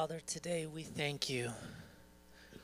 [0.00, 1.50] Father, today we thank you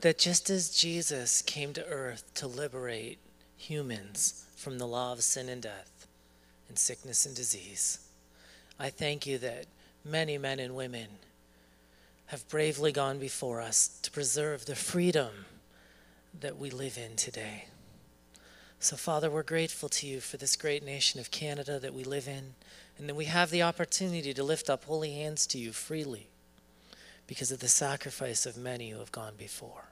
[0.01, 3.19] that just as Jesus came to earth to liberate
[3.59, 6.07] humans from the law of sin and death
[6.71, 7.99] and sickness and disease,
[8.81, 9.67] I thank you that
[10.03, 11.09] many men and women
[12.29, 15.45] have bravely gone before us to preserve the freedom
[16.41, 17.67] that we live in today.
[18.81, 22.29] So, Father, we're grateful to you for this great nation of Canada that we live
[22.29, 22.55] in,
[22.97, 26.29] and that we have the opportunity to lift up holy hands to you freely
[27.27, 29.91] because of the sacrifice of many who have gone before.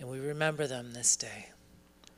[0.00, 1.50] And we remember them this day.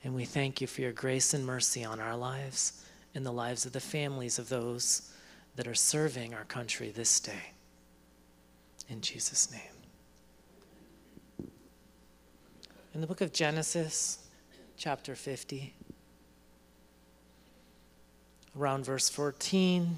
[0.05, 3.67] And we thank you for your grace and mercy on our lives and the lives
[3.67, 5.11] of the families of those
[5.57, 7.53] that are serving our country this day.
[8.89, 9.61] In Jesus' name.
[12.95, 14.27] In the book of Genesis,
[14.77, 15.75] chapter 50,
[18.59, 19.97] around verse 14,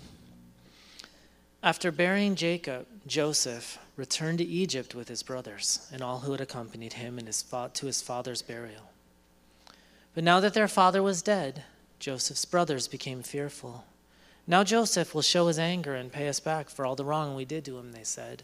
[1.62, 6.94] after burying Jacob, Joseph returned to Egypt with his brothers and all who had accompanied
[6.94, 8.90] him in his fa- to his father's burial.
[10.14, 11.64] But now that their father was dead,
[11.98, 13.84] Joseph's brothers became fearful.
[14.46, 17.44] Now Joseph will show his anger and pay us back for all the wrong we
[17.44, 18.42] did to him, they said.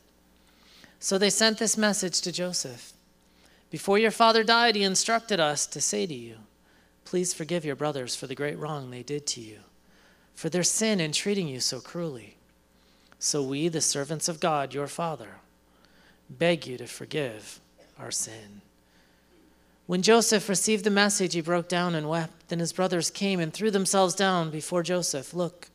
[1.00, 2.92] So they sent this message to Joseph
[3.70, 6.36] Before your father died, he instructed us to say to you,
[7.04, 9.60] Please forgive your brothers for the great wrong they did to you,
[10.34, 12.37] for their sin in treating you so cruelly.
[13.18, 15.36] So we, the servants of God, your Father,
[16.30, 17.60] beg you to forgive
[17.98, 18.62] our sin.
[19.86, 22.48] When Joseph received the message, he broke down and wept.
[22.48, 25.32] Then his brothers came and threw themselves down before Joseph.
[25.32, 25.68] Look,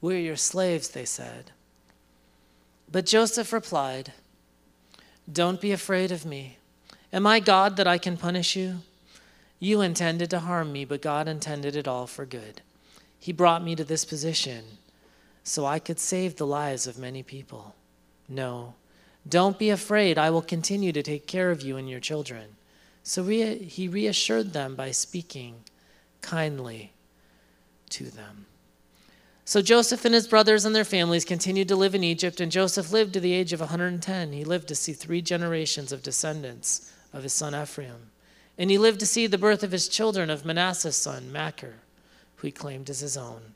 [0.00, 1.50] we're your slaves, they said.
[2.90, 4.12] But Joseph replied,
[5.30, 6.58] Don't be afraid of me.
[7.12, 8.82] Am I God that I can punish you?
[9.58, 12.62] You intended to harm me, but God intended it all for good.
[13.18, 14.64] He brought me to this position
[15.46, 17.76] so I could save the lives of many people.
[18.28, 18.74] No,
[19.28, 20.18] don't be afraid.
[20.18, 22.56] I will continue to take care of you and your children.
[23.04, 25.62] So re- he reassured them by speaking
[26.20, 26.92] kindly
[27.90, 28.46] to them.
[29.44, 32.90] So Joseph and his brothers and their families continued to live in Egypt, and Joseph
[32.90, 34.32] lived to the age of 110.
[34.32, 38.10] He lived to see three generations of descendants of his son Ephraim.
[38.58, 41.76] And he lived to see the birth of his children of Manasseh's son, Machir,
[42.34, 43.54] who he claimed as his own.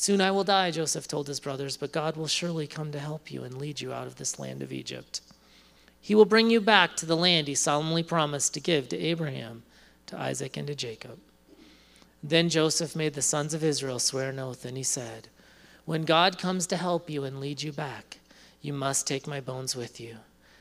[0.00, 3.32] Soon I will die, Joseph told his brothers, but God will surely come to help
[3.32, 5.20] you and lead you out of this land of Egypt.
[6.00, 9.64] He will bring you back to the land he solemnly promised to give to Abraham,
[10.06, 11.18] to Isaac, and to Jacob.
[12.22, 15.26] Then Joseph made the sons of Israel swear an oath, and he said,
[15.84, 18.20] When God comes to help you and lead you back,
[18.62, 20.18] you must take my bones with you.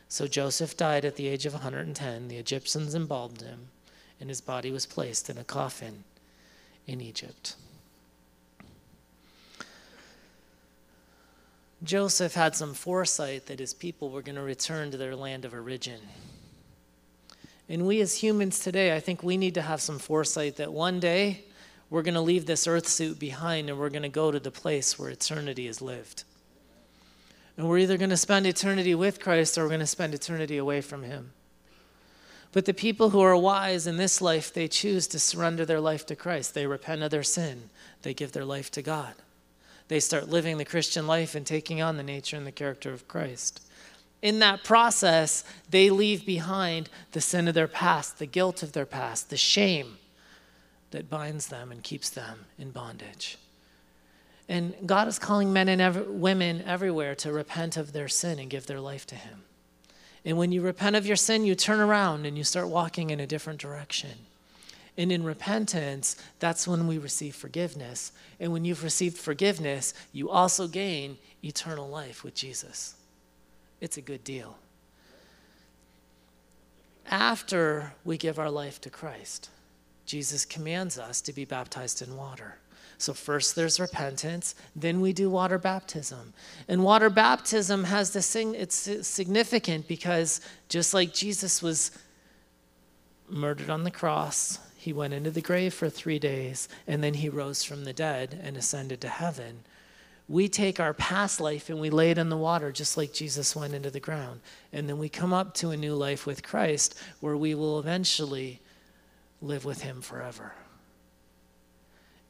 [0.09, 2.27] So Joseph died at the age of 110.
[2.27, 3.67] The Egyptians embalmed him,
[4.19, 6.05] and his body was placed in a coffin
[6.87, 7.55] in Egypt.
[11.83, 15.53] Joseph had some foresight that his people were going to return to their land of
[15.53, 16.01] origin.
[17.69, 20.99] And we as humans today, I think we need to have some foresight that one
[20.99, 21.43] day
[21.89, 24.51] we're going to leave this earth suit behind and we're going to go to the
[24.51, 26.23] place where eternity is lived.
[27.57, 30.57] And we're either going to spend eternity with Christ or we're going to spend eternity
[30.57, 31.31] away from Him.
[32.53, 36.05] But the people who are wise in this life, they choose to surrender their life
[36.07, 36.53] to Christ.
[36.53, 37.69] They repent of their sin,
[38.01, 39.13] they give their life to God
[39.87, 43.07] they start living the Christian life and taking on the nature and the character of
[43.07, 43.61] Christ.
[44.21, 48.85] In that process, they leave behind the sin of their past, the guilt of their
[48.85, 49.97] past, the shame
[50.91, 53.37] that binds them and keeps them in bondage.
[54.49, 58.49] And God is calling men and ev- women everywhere to repent of their sin and
[58.49, 59.43] give their life to Him.
[60.23, 63.19] And when you repent of your sin, you turn around and you start walking in
[63.19, 64.25] a different direction.
[64.97, 68.11] And in repentance, that's when we receive forgiveness.
[68.39, 72.95] And when you've received forgiveness, you also gain eternal life with Jesus.
[73.79, 74.57] It's a good deal.
[77.09, 79.49] After we give our life to Christ,
[80.05, 82.57] Jesus commands us to be baptized in water.
[82.97, 86.33] So, first there's repentance, then we do water baptism.
[86.67, 91.91] And water baptism has this thing, it's significant because just like Jesus was
[93.29, 97.27] murdered on the cross, he went into the grave for three days, and then he
[97.27, 99.65] rose from the dead and ascended to heaven.
[100.29, 103.53] We take our past life and we lay it in the water, just like Jesus
[103.53, 104.39] went into the ground.
[104.71, 108.61] And then we come up to a new life with Christ where we will eventually
[109.41, 110.53] live with him forever.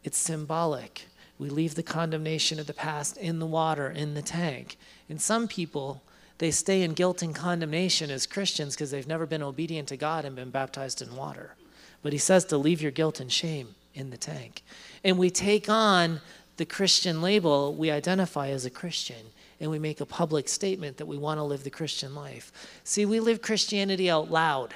[0.04, 1.06] It's symbolic.
[1.38, 4.78] We leave the condemnation of the past in the water, in the tank.
[5.10, 6.02] And some people,
[6.40, 10.26] they stay in guilt and condemnation as Christians because they've never been obedient to God
[10.26, 11.54] and been baptized in water.
[12.02, 14.64] But he says to leave your guilt and shame in the tank.
[15.04, 16.22] And we take on
[16.58, 21.06] the Christian label, we identify as a Christian and we make a public statement that
[21.08, 22.52] we want to live the Christian life.
[22.84, 24.76] See, we live Christianity out loud.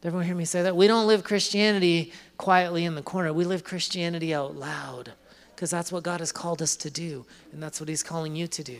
[0.00, 0.76] Did everyone hear me say that?
[0.76, 3.32] We don't live Christianity quietly in the corner.
[3.34, 5.12] We live Christianity out loud
[5.54, 8.46] because that's what God has called us to do, and that's what He's calling you
[8.46, 8.78] to do.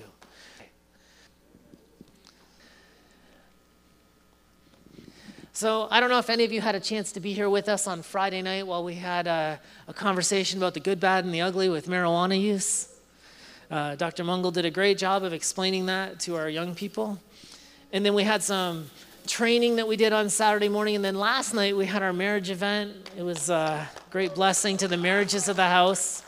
[5.60, 7.68] So, I don't know if any of you had a chance to be here with
[7.68, 11.34] us on Friday night while we had a, a conversation about the good, bad, and
[11.34, 12.88] the ugly with marijuana use.
[13.70, 14.24] Uh, Dr.
[14.24, 17.18] Mungle did a great job of explaining that to our young people.
[17.92, 18.88] And then we had some
[19.26, 20.96] training that we did on Saturday morning.
[20.96, 23.10] And then last night we had our marriage event.
[23.14, 26.22] It was a great blessing to the marriages of the house.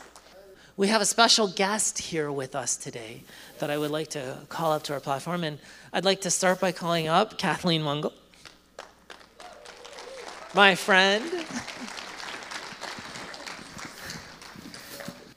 [0.77, 3.23] We have a special guest here with us today
[3.57, 5.43] that I would like to call up to our platform.
[5.43, 5.57] And
[5.91, 8.13] I'd like to start by calling up Kathleen Mungle,
[10.55, 11.23] my friend.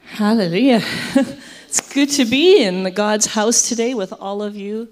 [0.04, 0.82] Hallelujah.
[1.66, 4.88] it's good to be in God's house today with all of you.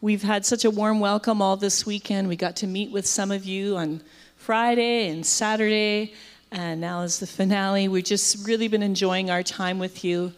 [0.00, 2.28] We've had such a warm welcome all this weekend.
[2.28, 4.00] We got to meet with some of you on
[4.36, 6.14] Friday and Saturday,
[6.52, 7.88] and now is the finale.
[7.88, 10.32] We've just really been enjoying our time with you.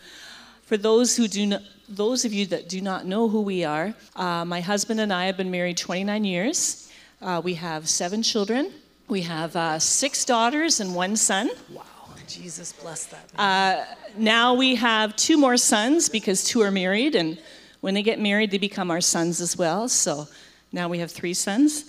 [0.62, 3.92] For those who do not, those of you that do not know who we are,
[4.16, 6.90] uh, my husband and I have been married 29 years.
[7.20, 8.72] Uh, we have seven children.
[9.10, 11.50] We have uh, six daughters and one son.
[11.68, 11.82] Wow,
[12.28, 13.28] Jesus bless that.
[13.36, 13.84] Uh,
[14.16, 17.36] now we have two more sons because two are married and
[17.80, 19.88] when they get married, they become our sons as well.
[19.88, 20.28] So
[20.70, 21.86] now we have three sons,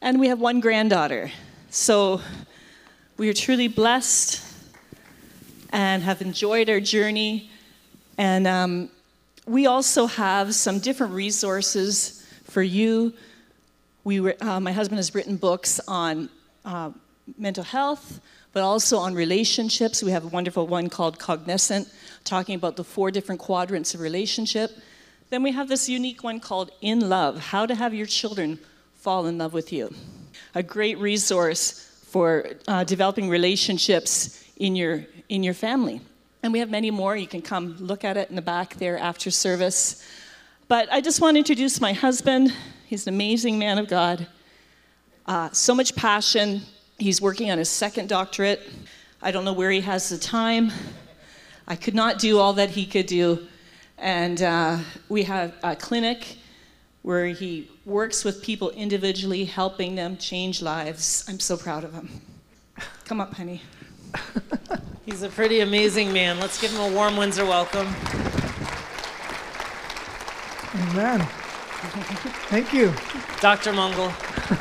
[0.00, 1.32] and we have one granddaughter.
[1.70, 2.20] So
[3.16, 4.40] we are truly blessed
[5.70, 7.50] and have enjoyed our journey.
[8.16, 8.90] And um,
[9.44, 13.12] we also have some different resources for you.
[14.04, 16.28] We were, uh, my husband has written books on
[16.64, 16.90] uh,
[17.38, 18.20] mental health,
[18.52, 20.02] but also on relationships.
[20.02, 21.88] We have a wonderful one called Cognizant,
[22.24, 24.70] talking about the four different quadrants of relationship.
[25.30, 28.58] Then we have this unique one called In Love How to Have Your Children
[28.96, 29.94] Fall in Love with You.
[30.54, 36.00] A great resource for uh, developing relationships in your, in your family.
[36.42, 37.16] And we have many more.
[37.16, 40.04] You can come look at it in the back there after service.
[40.66, 42.52] But I just want to introduce my husband.
[42.86, 44.26] He's an amazing man of God.
[45.26, 46.62] Uh, so much passion.
[46.98, 48.68] He's working on his second doctorate.
[49.22, 50.72] I don't know where he has the time.
[51.68, 53.46] I could not do all that he could do.
[53.98, 54.78] And uh,
[55.08, 56.38] we have a clinic
[57.02, 61.24] where he works with people individually, helping them change lives.
[61.28, 62.08] I'm so proud of him.
[63.04, 63.62] Come up, honey.
[65.06, 66.38] He's a pretty amazing man.
[66.40, 67.86] Let's give him a warm Windsor welcome.
[70.90, 71.20] Amen.
[72.48, 72.92] Thank you.
[73.40, 73.72] Dr.
[73.72, 74.12] Mungle.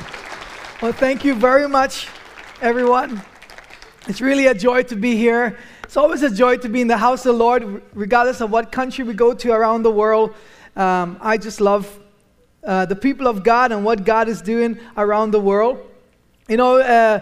[0.82, 2.08] Well, thank you very much,
[2.62, 3.22] everyone.
[4.08, 5.58] It's really a joy to be here.
[5.84, 8.72] It's always a joy to be in the house of the Lord, regardless of what
[8.72, 10.34] country we go to around the world.
[10.78, 12.00] Um, I just love
[12.64, 15.86] uh, the people of God and what God is doing around the world.
[16.48, 17.20] You know, uh,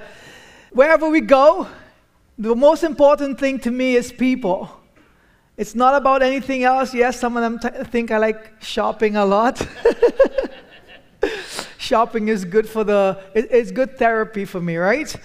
[0.70, 1.68] wherever we go,
[2.38, 4.70] the most important thing to me is people.
[5.58, 6.94] It's not about anything else.
[6.94, 9.68] Yes, some of them t- think I like shopping a lot.
[11.88, 15.16] shopping is good for the, it, it's good therapy for me, right?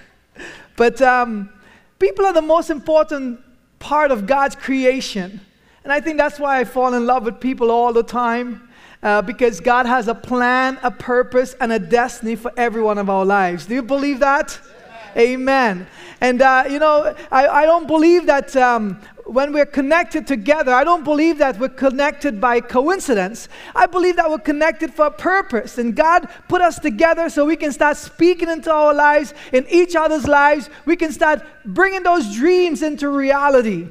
[0.76, 1.50] but um,
[1.98, 3.40] People are the most important
[3.78, 5.40] part of God's creation.
[5.82, 8.68] And I think that's why I fall in love with people all the time.
[9.02, 13.08] Uh, because God has a plan, a purpose, and a destiny for every one of
[13.08, 13.66] our lives.
[13.66, 14.58] Do you believe that?
[15.16, 15.86] Amen.
[16.20, 20.84] And, uh, you know, I, I don't believe that um, when we're connected together, I
[20.84, 23.48] don't believe that we're connected by coincidence.
[23.74, 25.78] I believe that we're connected for a purpose.
[25.78, 29.96] And God put us together so we can start speaking into our lives, in each
[29.96, 30.70] other's lives.
[30.84, 33.88] We can start bringing those dreams into reality.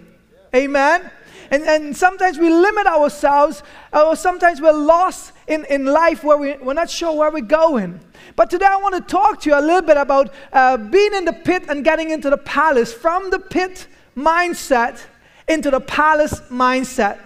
[0.56, 1.12] Amen.
[1.52, 3.62] And, and sometimes we limit ourselves,
[3.94, 8.00] or sometimes we're lost in, in life where we, we're not sure where we're going.
[8.36, 11.26] But today I want to talk to you a little bit about uh, being in
[11.26, 13.88] the pit and getting into the palace, from the pit
[14.18, 15.02] mindset
[15.48, 17.20] into the palace mindset.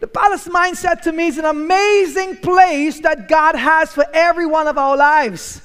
[0.00, 4.66] The palace mindset to me is an amazing place that God has for every one
[4.66, 5.62] of our lives.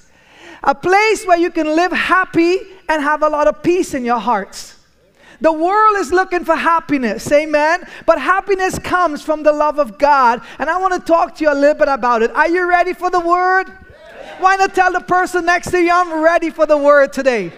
[0.64, 4.20] A place where you can live happy and have a lot of peace in your
[4.20, 4.76] hearts.
[5.42, 7.88] The world is looking for happiness, amen?
[8.06, 10.42] But happiness comes from the love of God.
[10.58, 12.32] And I want to talk to you a little bit about it.
[12.32, 13.68] Are you ready for the word?
[14.40, 17.52] Why not tell the person next to you, I'm ready for the word today?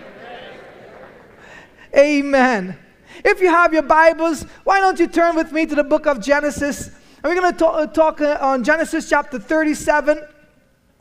[1.96, 2.78] Amen.
[3.24, 6.22] If you have your Bibles, why don't you turn with me to the book of
[6.22, 6.88] Genesis?
[6.88, 10.20] And we're going to talk, talk uh, on Genesis chapter 37.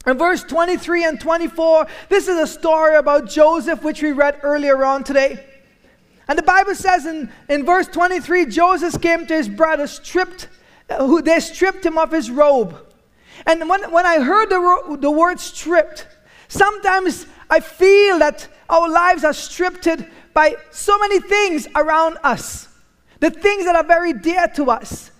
[0.07, 4.85] And verse 23 and 24, this is a story about Joseph, which we read earlier
[4.85, 5.47] on today.
[6.29, 10.49] And the Bible says in, in verse 23 Joseph came to his brothers, stripped,
[10.89, 12.77] uh, who they stripped him of his robe.
[13.47, 16.07] And when, when I heard the, the word stripped,
[16.49, 19.87] sometimes I feel that our lives are stripped
[20.33, 22.69] by so many things around us.
[23.21, 25.11] The things that are very dear to us.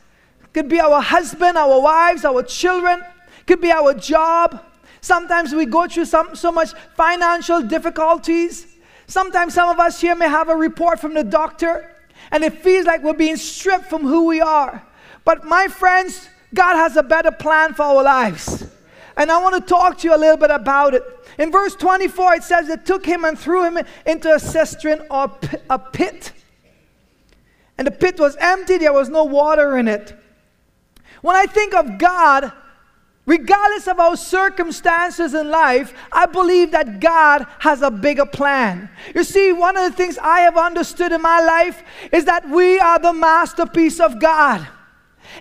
[0.53, 3.03] Could be our husband, our wives, our children,
[3.47, 4.65] could be our job.
[5.01, 8.67] Sometimes we go through some, so much financial difficulties.
[9.07, 11.95] Sometimes some of us here may have a report from the doctor
[12.31, 14.85] and it feels like we're being stripped from who we are.
[15.25, 18.67] But my friends, God has a better plan for our lives.
[19.17, 21.03] And I want to talk to you a little bit about it.
[21.41, 25.33] In verse 24, it says, It took him and threw him into a cistern or
[25.71, 26.33] a pit.
[27.79, 30.15] And the pit was empty, there was no water in it.
[31.23, 32.53] When I think of God,
[33.25, 38.91] regardless of our circumstances in life, I believe that God has a bigger plan.
[39.15, 41.83] You see, one of the things I have understood in my life
[42.13, 44.69] is that we are the masterpiece of God.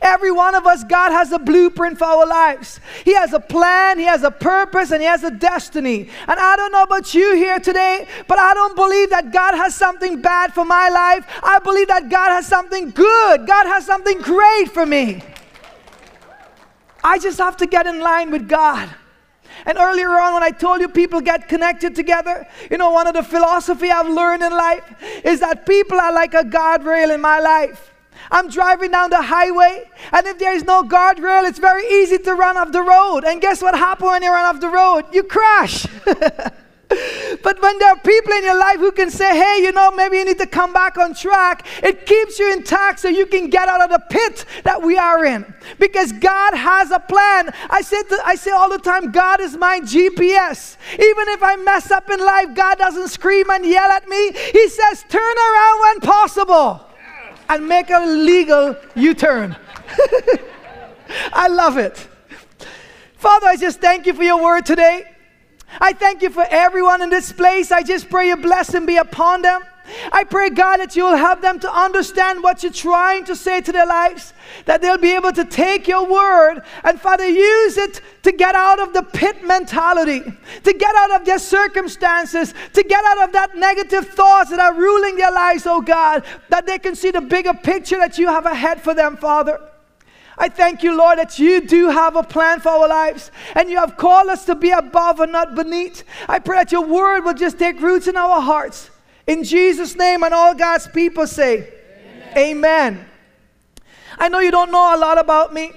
[0.02, 2.80] Every one of us, God has a blueprint for our lives.
[3.04, 6.10] He has a plan, He has a purpose, and He has a destiny.
[6.28, 9.76] And I don't know about you here today, but I don't believe that God has
[9.76, 11.26] something bad for my life.
[11.44, 15.22] I believe that God has something good, God has something great for me.
[17.04, 18.90] I just have to get in line with God.
[19.66, 23.14] And earlier on, when I told you people get connected together, you know, one of
[23.14, 24.84] the philosophy I've learned in life
[25.24, 27.94] is that people are like a guardrail in my life.
[28.32, 32.34] I'm driving down the highway, and if there is no guardrail, it's very easy to
[32.36, 33.24] run off the road.
[33.26, 35.06] And guess what happens when you run off the road?
[35.12, 35.86] You crash.
[37.44, 40.18] But when there are people in your life who can say, hey, you know, maybe
[40.18, 43.70] you need to come back on track, it keeps you intact so you can get
[43.70, 45.54] out of the pit that we are in.
[45.78, 47.52] Because God has a plan.
[47.70, 50.78] I say, to, I say all the time, God is my GPS.
[50.94, 54.32] Even if I mess up in life, God doesn't scream and yell at me.
[54.52, 56.89] He says, turn around when possible
[57.50, 59.58] and make a legal U turn.
[61.34, 62.08] I love it.
[63.16, 65.04] Father, I just thank you for your word today.
[65.82, 67.72] I thank you for everyone in this place.
[67.72, 69.62] I just pray your blessing be upon them.
[70.12, 73.62] I pray, God, that you will help them to understand what you're trying to say
[73.62, 74.34] to their lives,
[74.66, 78.80] that they'll be able to take your word and, Father, use it to get out
[78.80, 80.22] of the pit mentality,
[80.64, 84.74] to get out of their circumstances, to get out of that negative thoughts that are
[84.74, 88.46] ruling their lives, oh God, that they can see the bigger picture that you have
[88.46, 89.60] ahead for them, Father.
[90.38, 93.78] I thank you, Lord, that you do have a plan for our lives and you
[93.78, 96.06] have called us to be above and not beneath.
[96.30, 98.90] I pray that your word will just take roots in our hearts.
[99.30, 101.72] In Jesus' name, and all God's people say,
[102.36, 102.36] Amen.
[102.36, 103.06] Amen.
[104.18, 105.72] I know you don't know a lot about me,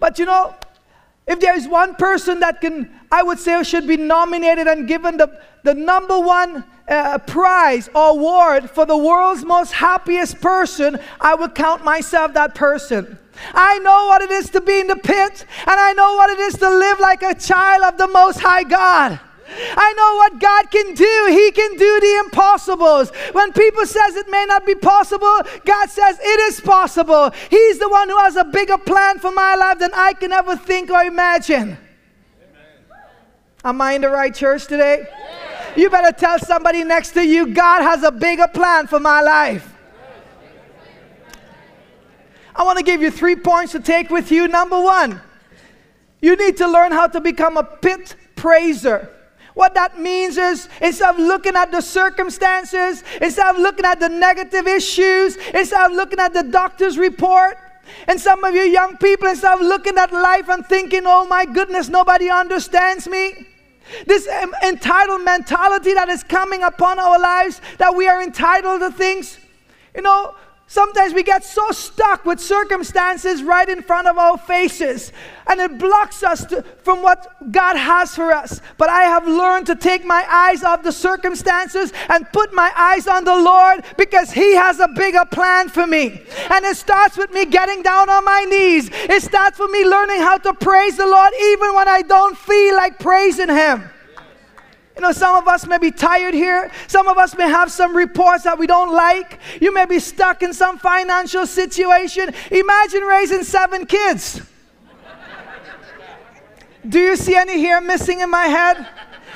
[0.00, 0.54] but you know,
[1.26, 5.18] if there is one person that can, I would say, should be nominated and given
[5.18, 11.34] the, the number one uh, prize or award for the world's most happiest person, I
[11.34, 13.18] would count myself that person.
[13.52, 16.38] I know what it is to be in the pit, and I know what it
[16.38, 19.20] is to live like a child of the Most High God.
[19.48, 21.26] I know what God can do.
[21.30, 23.10] He can do the impossibles.
[23.32, 27.30] When people says it may not be possible, God says it is possible.
[27.50, 30.56] He's the one who has a bigger plan for my life than I can ever
[30.56, 31.78] think or imagine.
[31.78, 31.78] Amen.
[33.64, 35.06] Am I in the right church today?
[35.76, 39.72] You better tell somebody next to you, God has a bigger plan for my life.
[42.54, 44.48] I want to give you three points to take with you.
[44.48, 45.20] Number one,
[46.22, 49.15] you need to learn how to become a pit praiser.
[49.56, 54.10] What that means is instead of looking at the circumstances, instead of looking at the
[54.10, 57.56] negative issues, instead of looking at the doctor's report,
[58.06, 61.46] and some of you young people, instead of looking at life and thinking, oh my
[61.46, 63.46] goodness, nobody understands me.
[64.06, 64.28] This
[64.62, 69.38] entitled mentality that is coming upon our lives, that we are entitled to things.
[69.94, 70.34] You know,
[70.68, 75.12] Sometimes we get so stuck with circumstances right in front of our faces,
[75.46, 78.60] and it blocks us to, from what God has for us.
[78.76, 83.06] But I have learned to take my eyes off the circumstances and put my eyes
[83.06, 86.20] on the Lord because He has a bigger plan for me.
[86.50, 90.18] And it starts with me getting down on my knees, it starts with me learning
[90.18, 93.88] how to praise the Lord even when I don't feel like praising Him.
[94.96, 96.70] You know, some of us may be tired here.
[96.88, 99.38] Some of us may have some reports that we don't like.
[99.60, 102.32] You may be stuck in some financial situation.
[102.50, 104.40] Imagine raising seven kids.
[106.88, 108.88] Do you see any hair missing in my head?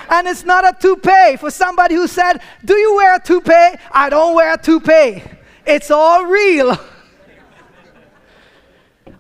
[0.09, 3.77] And it's not a toupee for somebody who said, Do you wear a toupee?
[3.93, 5.23] I don't wear a toupee.
[5.67, 6.79] It's all real.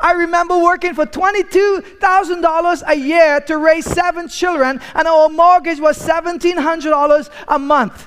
[0.00, 5.98] I remember working for $22,000 a year to raise seven children, and our mortgage was
[5.98, 8.06] $1,700 a month.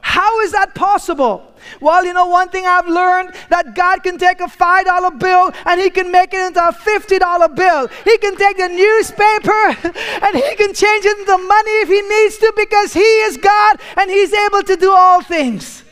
[0.00, 1.54] How is that possible?
[1.80, 5.80] Well, you know, one thing I've learned that God can take a $5 bill and
[5.80, 7.88] He can make it into a $50 bill.
[8.04, 9.88] He can take the newspaper
[10.24, 13.80] and He can change it into money if He needs to because He is God
[13.96, 15.82] and He's able to do all things.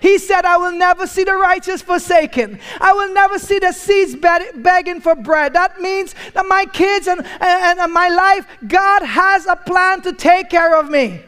[0.00, 2.58] He said, I will never see the righteous forsaken.
[2.80, 5.52] I will never see the seeds begging for bread.
[5.52, 10.14] That means that my kids and, and, and my life, God has a plan to
[10.14, 11.20] take care of me.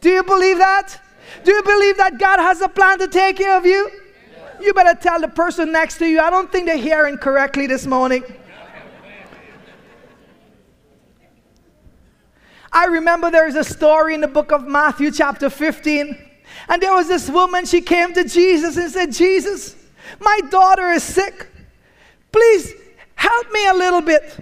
[0.00, 0.98] Do you believe that?
[1.44, 3.90] Do you believe that God has a plan to take care of you?
[4.60, 7.86] You better tell the person next to you, I don't think they're hearing correctly this
[7.86, 8.24] morning.
[12.72, 16.27] I remember there is a story in the book of Matthew, chapter 15
[16.68, 19.76] and there was this woman, she came to Jesus and said, Jesus,
[20.20, 21.48] my daughter is sick.
[22.32, 22.72] Please
[23.14, 24.38] help me a little bit.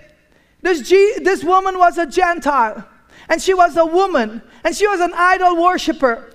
[0.62, 2.86] This, G- this woman was a Gentile,
[3.28, 6.32] and she was a woman, and she was an idol worshiper.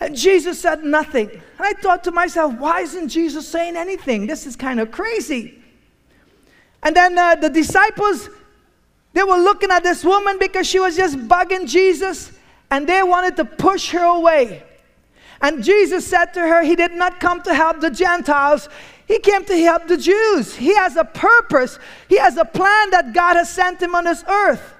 [0.00, 1.30] And Jesus said nothing.
[1.30, 4.26] And I thought to myself, why isn't Jesus saying anything?
[4.26, 5.62] This is kind of crazy.
[6.82, 8.28] And then uh, the disciples,
[9.14, 12.32] they were looking at this woman because she was just bugging Jesus,
[12.74, 14.60] and they wanted to push her away.
[15.40, 18.68] And Jesus said to her, He did not come to help the Gentiles,
[19.06, 20.56] He came to help the Jews.
[20.56, 24.24] He has a purpose, He has a plan that God has sent Him on this
[24.26, 24.74] earth.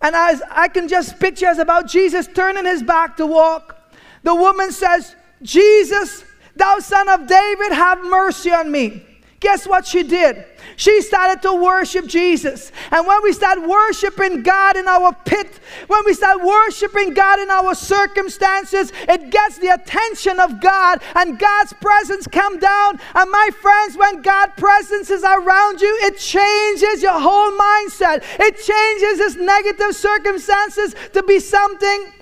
[0.00, 3.78] And as I can just picture as about Jesus turning his back to walk,
[4.22, 6.24] the woman says, Jesus,
[6.56, 9.04] thou son of David, have mercy on me.
[9.44, 10.42] Guess what she did?
[10.76, 12.72] She started to worship Jesus.
[12.90, 17.50] And when we start worshiping God in our pit, when we start worshiping God in
[17.50, 22.98] our circumstances, it gets the attention of God and God's presence come down.
[23.14, 28.24] And my friends, when God's presence is around you, it changes your whole mindset.
[28.40, 32.12] It changes this negative circumstances to be something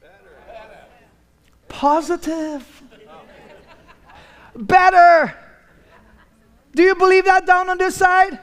[0.00, 0.88] better.
[1.68, 2.82] positive.
[4.56, 5.38] Better.
[6.74, 8.38] Do you believe that down on this side?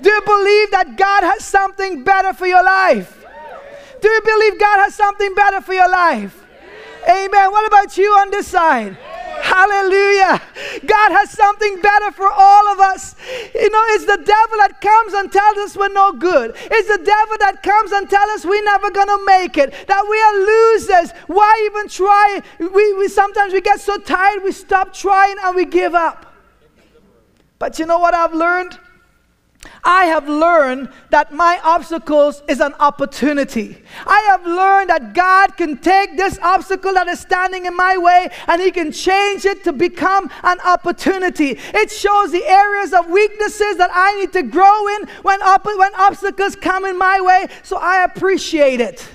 [0.00, 3.24] Do you believe that God has something better for your life?
[4.00, 6.42] Do you believe God has something better for your life?
[7.08, 7.50] Amen.
[7.50, 8.96] What about you on this side?
[9.42, 10.40] Hallelujah.
[10.86, 13.14] God has something better for all of us.
[13.54, 16.54] You know, it's the devil that comes and tells us we're no good.
[16.56, 20.06] It's the devil that comes and tells us we're never going to make it, that
[20.08, 21.12] we are losers.
[21.26, 22.42] Why even try?
[22.58, 26.29] We, we sometimes we get so tired, we stop trying and we give up.
[27.60, 28.76] But you know what I've learned?
[29.84, 33.82] I have learned that my obstacles is an opportunity.
[34.06, 38.30] I have learned that God can take this obstacle that is standing in my way
[38.48, 41.58] and He can change it to become an opportunity.
[41.74, 45.94] It shows the areas of weaknesses that I need to grow in when, op- when
[45.96, 49.06] obstacles come in my way, so I appreciate it.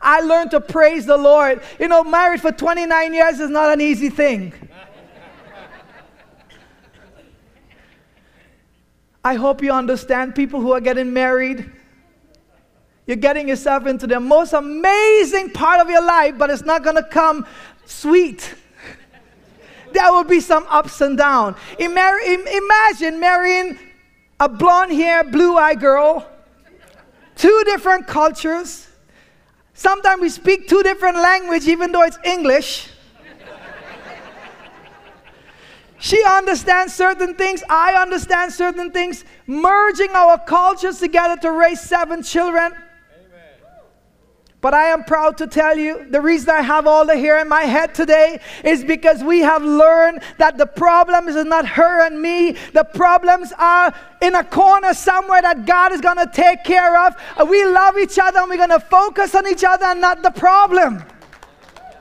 [0.00, 1.60] I learned to praise the Lord.
[1.80, 4.52] You know, married for 29 years is not an easy thing.
[9.24, 11.70] I hope you understand people who are getting married.
[13.06, 16.96] You're getting yourself into the most amazing part of your life, but it's not going
[16.96, 17.46] to come
[17.86, 18.54] sweet.
[19.92, 21.56] There will be some ups and downs.
[21.78, 23.78] Imagine marrying
[24.38, 26.26] a blonde hair, blue eyed girl,
[27.34, 28.86] two different cultures.
[29.72, 32.90] Sometimes we speak two different languages, even though it's English.
[35.98, 37.62] She understands certain things.
[37.68, 39.24] I understand certain things.
[39.46, 42.72] Merging our cultures together to raise seven children.
[44.60, 47.48] But I am proud to tell you the reason I have all the hair in
[47.48, 52.20] my head today is because we have learned that the problem is not her and
[52.20, 52.56] me.
[52.72, 57.14] The problems are in a corner somewhere that God is going to take care of.
[57.48, 60.32] We love each other and we're going to focus on each other and not the
[60.32, 61.04] problem.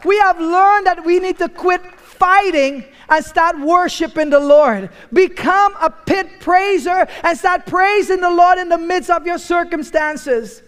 [0.03, 4.89] We have learned that we need to quit fighting and start worshiping the Lord.
[5.13, 10.61] Become a pit praiser and start praising the Lord in the midst of your circumstances.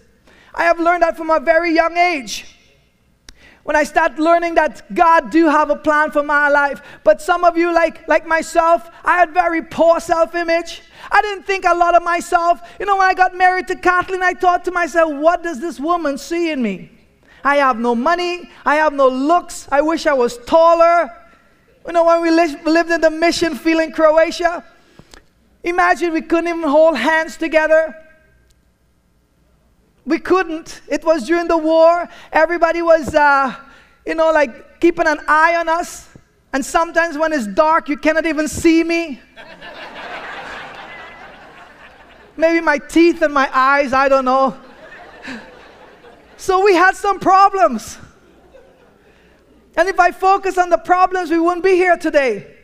[0.54, 2.56] I have learned that from a very young age.
[3.62, 6.80] When I start learning that God do have a plan for my life.
[7.04, 10.82] But some of you, like, like myself, I had very poor self-image.
[11.10, 12.60] I didn't think a lot of myself.
[12.80, 15.78] You know, when I got married to Kathleen, I thought to myself, what does this
[15.78, 16.90] woman see in me?
[17.44, 18.50] I have no money.
[18.64, 19.68] I have no looks.
[19.70, 21.14] I wish I was taller.
[21.90, 24.64] You know, when we lived in the mission field in Croatia,
[25.64, 27.96] imagine we couldn't even hold hands together.
[30.06, 30.82] We couldn't.
[30.86, 32.08] It was during the war.
[32.30, 33.56] Everybody was, uh,
[34.06, 36.08] you know, like keeping an eye on us.
[36.52, 39.20] And sometimes when it's dark, you cannot even see me.
[42.36, 44.56] Maybe my teeth and my eyes, I don't know.
[46.36, 47.98] So we had some problems.
[49.76, 52.56] And if I focus on the problems, we wouldn't be here today.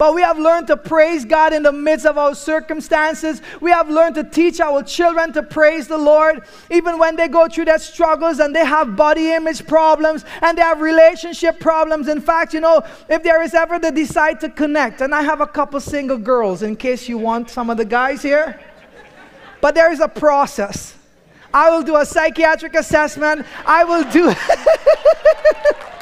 [0.00, 3.42] But we have learned to praise God in the midst of our circumstances.
[3.60, 7.48] We have learned to teach our children to praise the Lord, even when they go
[7.48, 12.08] through their struggles and they have body image problems and they have relationship problems.
[12.08, 15.42] In fact, you know, if there is ever the decide to connect, and I have
[15.42, 18.58] a couple single girls in case you want some of the guys here,
[19.60, 20.94] but there is a process.
[21.52, 23.44] I will do a psychiatric assessment.
[23.66, 24.32] I will do.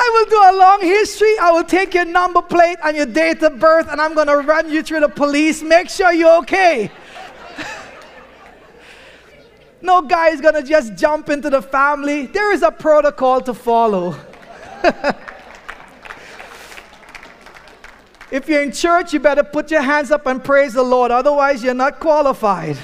[0.00, 1.36] I will do a long history.
[1.40, 4.36] I will take your number plate and your date of birth, and I'm going to
[4.36, 5.60] run you through the police.
[5.60, 6.88] Make sure you're okay.
[9.82, 12.26] no guy is going to just jump into the family.
[12.26, 14.14] There is a protocol to follow.
[18.30, 21.10] if you're in church, you better put your hands up and praise the Lord.
[21.10, 22.78] Otherwise, you're not qualified.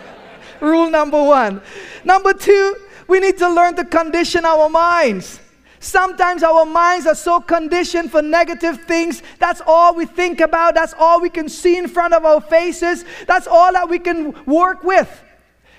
[0.62, 1.60] Rule number one.
[2.02, 2.76] Number two,
[3.08, 5.40] we need to learn to condition our minds.
[5.86, 9.22] Sometimes our minds are so conditioned for negative things.
[9.38, 10.74] That's all we think about.
[10.74, 13.04] That's all we can see in front of our faces.
[13.28, 15.22] That's all that we can work with.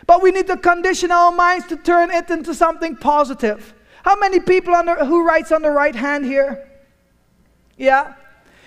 [0.06, 3.74] But we need to condition our minds to turn it into something positive.
[4.02, 6.72] How many people the, who writes on the right hand here?
[7.76, 8.14] Yeah?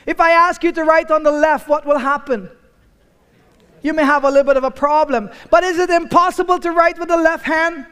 [0.05, 2.51] If I ask you to write on the left, what will happen?
[3.81, 5.31] You may have a little bit of a problem.
[5.49, 7.87] But is it impossible to write with the left hand?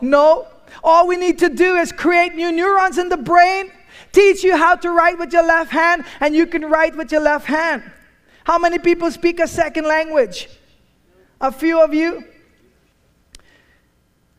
[0.00, 0.48] No.
[0.82, 3.70] All we need to do is create new neurons in the brain,
[4.12, 7.20] teach you how to write with your left hand, and you can write with your
[7.20, 7.82] left hand.
[8.44, 10.48] How many people speak a second language?
[11.40, 12.24] A few of you?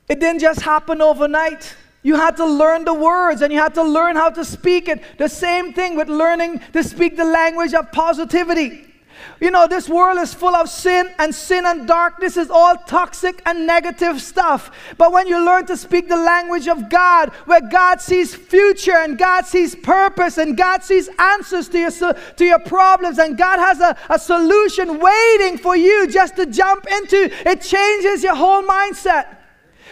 [0.10, 1.76] It didn't just happen overnight.
[2.04, 5.02] You had to learn the words and you had to learn how to speak it.
[5.18, 8.91] The same thing with learning to speak the language of positivity.
[9.40, 13.42] You know, this world is full of sin, and sin and darkness is all toxic
[13.46, 14.72] and negative stuff.
[14.98, 19.18] But when you learn to speak the language of God, where God sees future and
[19.18, 23.80] God sees purpose and God sees answers to your, to your problems, and God has
[23.80, 29.38] a, a solution waiting for you just to jump into, it changes your whole mindset.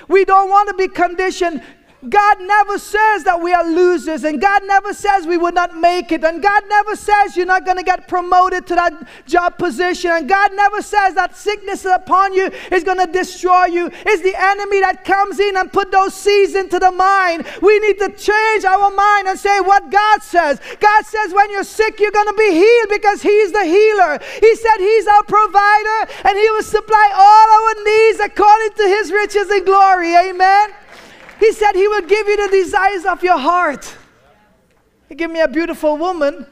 [0.08, 1.62] We don't want to be conditioned
[2.08, 6.14] God never says that we are losers, and God never says we would not make
[6.14, 8.94] it, and God never says you're not going to get promoted to that
[9.28, 13.92] job position, and God never says that sickness upon you is going to destroy you.
[14.06, 17.46] It's the enemy that comes in and put those seeds into the mind.
[17.62, 20.62] We need to change our mind and say what God says.
[20.80, 24.20] God says when you're sick, you're going to be healed because He's the healer.
[24.40, 29.12] He said He's our provider, and He will supply all our needs according to His
[29.12, 30.16] riches and glory.
[30.16, 30.72] Amen.
[31.40, 33.96] He said He will give you the desires of your heart.
[35.08, 36.46] He gave me a beautiful woman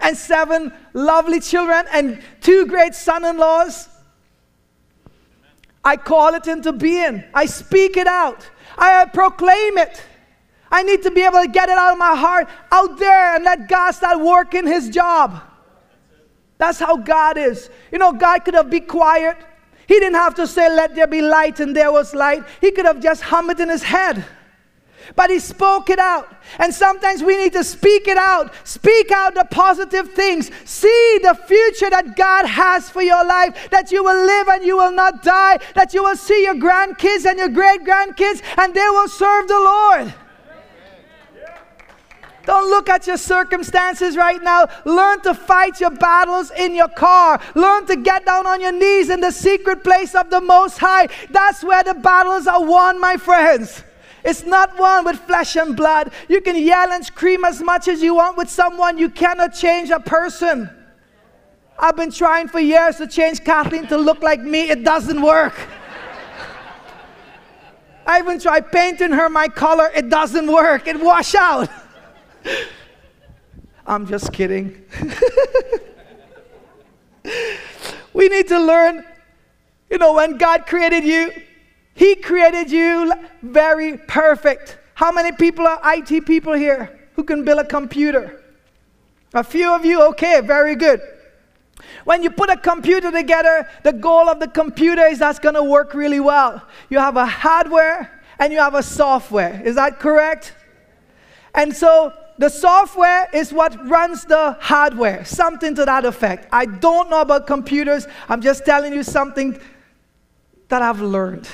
[0.00, 3.88] and seven lovely children and two great son in laws.
[5.84, 7.22] I call it into being.
[7.34, 8.48] I speak it out.
[8.78, 10.02] I proclaim it.
[10.72, 13.44] I need to be able to get it out of my heart out there and
[13.44, 15.40] let God start working His job.
[16.58, 17.68] That's how God is.
[17.92, 19.36] You know, God could have been quiet
[19.86, 22.44] he didn't have to say, Let there be light, and there was light.
[22.60, 24.24] He could have just hummed it in his head.
[25.16, 26.34] But he spoke it out.
[26.58, 28.54] And sometimes we need to speak it out.
[28.66, 30.50] Speak out the positive things.
[30.64, 33.68] See the future that God has for your life.
[33.70, 35.58] That you will live and you will not die.
[35.74, 39.60] That you will see your grandkids and your great grandkids and they will serve the
[39.60, 40.14] Lord.
[42.46, 44.66] Don't look at your circumstances right now.
[44.84, 47.40] Learn to fight your battles in your car.
[47.54, 51.08] Learn to get down on your knees in the secret place of the Most High.
[51.30, 53.82] That's where the battles are won, my friends.
[54.24, 56.12] It's not won with flesh and blood.
[56.28, 58.96] You can yell and scream as much as you want with someone.
[58.98, 60.70] You cannot change a person.
[61.78, 64.70] I've been trying for years to change Kathleen to look like me.
[64.70, 65.54] It doesn't work.
[68.06, 69.90] I even tried painting her my color.
[69.94, 70.86] It doesn't work.
[70.86, 71.68] It wash out.
[73.86, 74.82] I'm just kidding.
[78.14, 79.04] we need to learn,
[79.90, 81.32] you know, when God created you,
[81.94, 84.78] He created you very perfect.
[84.94, 88.42] How many people are IT people here who can build a computer?
[89.34, 91.00] A few of you, okay, very good.
[92.04, 95.62] When you put a computer together, the goal of the computer is that's going to
[95.62, 96.62] work really well.
[96.88, 99.60] You have a hardware and you have a software.
[99.64, 100.54] Is that correct?
[101.54, 106.48] And so the software is what runs the hardware, something to that effect.
[106.50, 108.06] I don't know about computers.
[108.28, 109.58] I'm just telling you something
[110.68, 111.48] that I've learned.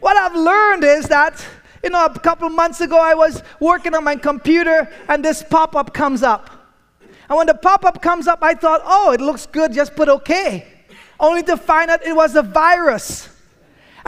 [0.00, 1.44] What I've learned is that,
[1.82, 5.76] you know, a couple months ago I was working on my computer and this pop
[5.76, 6.50] up comes up.
[7.28, 10.08] And when the pop up comes up, I thought, oh, it looks good, just put
[10.08, 10.66] okay.
[11.20, 13.28] Only to find out it was a virus.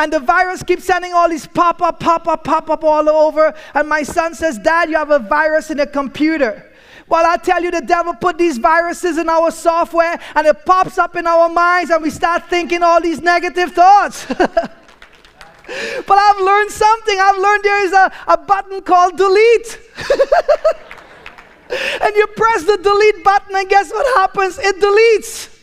[0.01, 3.53] And the virus keeps sending all these pop up, pop up, pop up all over.
[3.75, 6.73] And my son says, Dad, you have a virus in the computer.
[7.07, 10.97] Well, I tell you, the devil put these viruses in our software and it pops
[10.97, 14.25] up in our minds and we start thinking all these negative thoughts.
[14.27, 14.41] but
[15.69, 17.21] I've learned something.
[17.21, 19.81] I've learned there is a, a button called delete.
[22.01, 24.59] and you press the delete button, and guess what happens?
[24.61, 25.60] It deletes.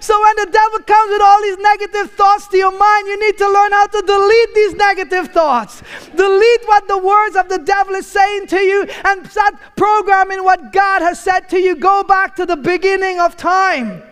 [0.00, 3.38] So when the devil comes with all these negative thoughts to your mind, you need
[3.38, 5.82] to learn how to delete these negative thoughts.
[6.16, 10.72] Delete what the words of the devil is saying to you and start programming what
[10.72, 11.76] God has said to you.
[11.76, 14.02] Go back to the beginning of time.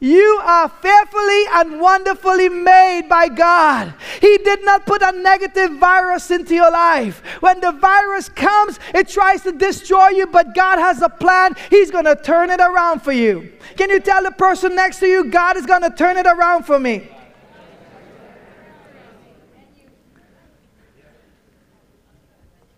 [0.00, 3.92] You are fearfully and wonderfully made by God.
[4.20, 7.20] He did not put a negative virus into your life.
[7.40, 11.56] When the virus comes, it tries to destroy you, but God has a plan.
[11.68, 13.52] He's going to turn it around for you.
[13.76, 16.62] Can you tell the person next to you, God is going to turn it around
[16.62, 17.08] for me?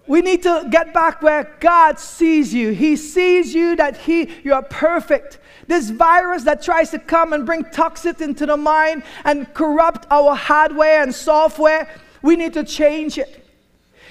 [0.06, 2.70] We need to get back where God sees you.
[2.70, 5.38] He sees you that he you are perfect.
[5.70, 10.34] This virus that tries to come and bring toxins into the mind and corrupt our
[10.34, 11.88] hardware and software,
[12.22, 13.48] we need to change it.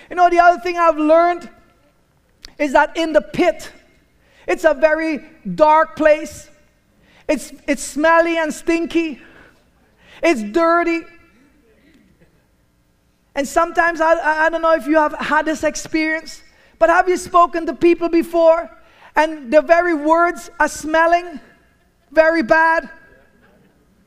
[0.09, 1.49] You know, the other thing I've learned
[2.57, 3.73] is that in the pit,
[4.47, 5.19] it's a very
[5.53, 6.49] dark place.
[7.27, 9.21] It's, it's smelly and stinky.
[10.23, 11.01] It's dirty.
[13.35, 16.41] And sometimes, I, I don't know if you have had this experience,
[16.79, 18.71] but have you spoken to people before
[19.17, 21.41] and the very words are smelling?
[22.11, 22.89] Very bad?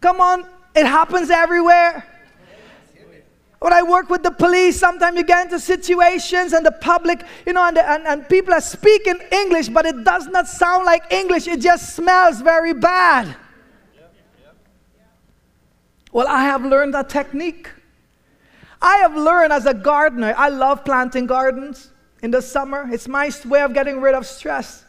[0.01, 2.07] Come on, it happens everywhere.
[3.61, 7.53] When I work with the police, sometimes you get into situations and the public, you
[7.53, 11.13] know, and, the, and, and people are speaking English, but it does not sound like
[11.13, 11.47] English.
[11.47, 13.37] It just smells very bad.
[16.11, 17.71] Well, I have learned a technique.
[18.83, 22.89] I have learned as a gardener, I love planting gardens in the summer.
[22.91, 24.85] It's my way of getting rid of stress.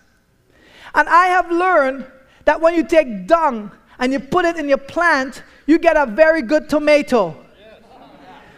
[0.96, 2.08] And I have learned
[2.46, 6.06] that when you take dung and you put it in your plant, you get a
[6.06, 7.44] very good tomato.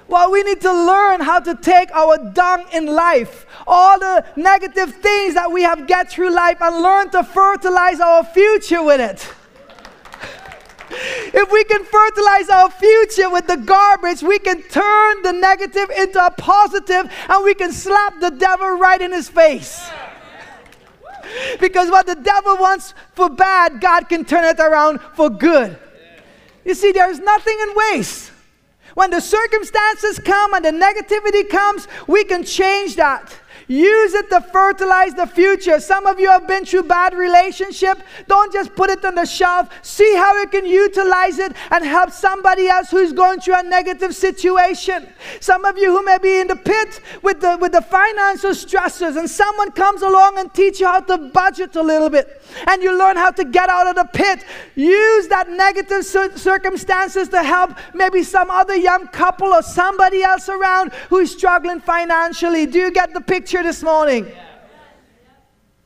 [0.07, 4.93] Well, we need to learn how to take our dung in life, all the negative
[4.95, 9.27] things that we have get through life, and learn to fertilize our future with it.
[11.33, 16.23] If we can fertilize our future with the garbage, we can turn the negative into
[16.23, 19.89] a positive and we can slap the devil right in his face.
[21.59, 25.77] Because what the devil wants for bad, God can turn it around for good.
[26.63, 28.31] You see, there is nothing in waste.
[28.95, 33.37] When the circumstances come and the negativity comes, we can change that.
[33.67, 35.80] Use it to fertilize the future.
[35.80, 37.99] Some of you have been through bad relationship.
[38.28, 39.69] Don't just put it on the shelf.
[39.82, 44.15] See how you can utilize it and help somebody else who's going through a negative
[44.15, 45.08] situation.
[45.39, 49.15] Some of you who may be in the pit with the with the financial stresses,
[49.15, 52.97] and someone comes along and teach you how to budget a little bit, and you
[52.97, 54.45] learn how to get out of the pit.
[54.75, 60.93] Use that negative circumstances to help maybe some other young couple or somebody else around
[61.09, 62.65] who's struggling financially.
[62.65, 63.65] Do you get the picture?
[63.65, 64.31] this morning.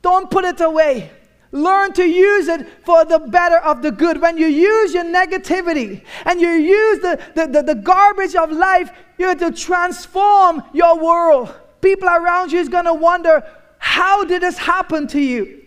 [0.02, 1.10] Don't put it away.
[1.52, 4.20] Learn to use it for the better of the good.
[4.20, 8.90] When you use your negativity and you use the, the, the, the garbage of life,
[9.18, 11.52] you're to transform your world.
[11.80, 13.42] People around you is going to wonder,
[13.78, 15.59] how did this happen to you?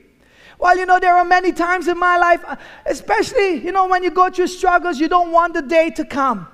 [0.63, 4.01] Well, you know, there are many times in my life, uh, especially, you know, when
[4.01, 6.47] you go through struggles, you don't want the day to come.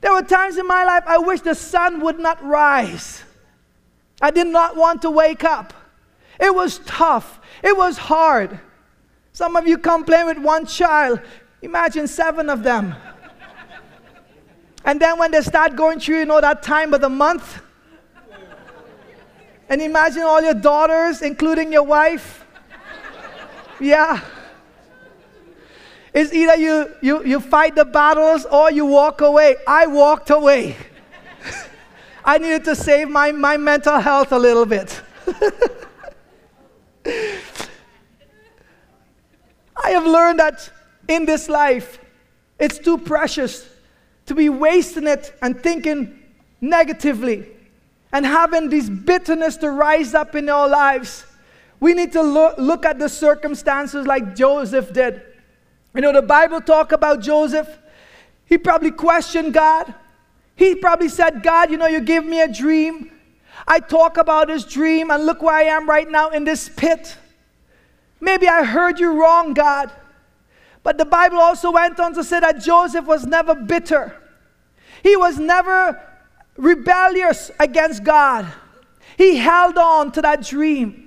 [0.00, 3.22] There were times in my life I wish the sun would not rise.
[4.22, 5.74] I did not want to wake up.
[6.40, 7.40] It was tough.
[7.62, 8.58] It was hard.
[9.34, 11.20] Some of you complain with one child.
[11.60, 12.94] Imagine seven of them.
[14.86, 17.60] and then when they start going through, you know, that time of the month,
[19.68, 22.41] And imagine all your daughters, including your wife.
[23.82, 24.20] Yeah.
[26.14, 29.56] It's either you, you, you fight the battles or you walk away.
[29.66, 30.76] I walked away.
[32.24, 35.02] I needed to save my, my mental health a little bit.
[39.84, 40.70] I have learned that
[41.08, 41.98] in this life,
[42.60, 43.68] it's too precious
[44.26, 46.22] to be wasting it and thinking
[46.60, 47.48] negatively
[48.12, 51.26] and having this bitterness to rise up in our lives.
[51.82, 55.20] We need to look, at the circumstances like Joseph did.
[55.92, 57.68] You know, the Bible talk about Joseph.
[58.44, 59.92] He probably questioned God.
[60.54, 63.10] He probably said, God, you know, you give me a dream.
[63.66, 67.16] I talk about this dream, and look where I am right now in this pit.
[68.20, 69.90] Maybe I heard you wrong, God.
[70.84, 74.16] But the Bible also went on to say that Joseph was never bitter.
[75.02, 76.00] He was never
[76.56, 78.46] rebellious against God.
[79.18, 81.01] He held on to that dream.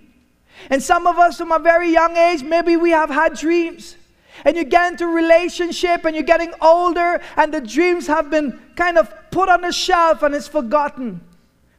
[0.69, 3.97] And some of us from a very young age, maybe we have had dreams.
[4.43, 8.97] And you get into relationship and you're getting older and the dreams have been kind
[8.97, 11.21] of put on the shelf and it's forgotten.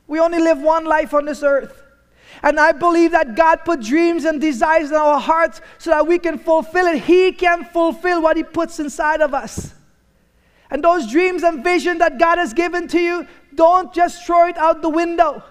[0.06, 1.82] We only live one life on this earth.
[2.42, 6.18] And I believe that God put dreams and desires in our hearts so that we
[6.18, 7.02] can fulfill it.
[7.02, 9.74] He can fulfill what He puts inside of us.
[10.70, 14.58] And those dreams and vision that God has given to you, don't just throw it
[14.58, 15.42] out the window.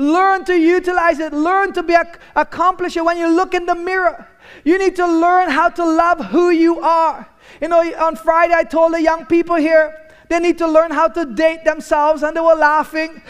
[0.00, 1.34] Learn to utilize it.
[1.34, 4.26] Learn to be a accomplisher when you look in the mirror.
[4.64, 7.28] You need to learn how to love who you are.
[7.60, 9.94] You know, on Friday I told the young people here
[10.30, 13.20] they need to learn how to date themselves, and they were laughing.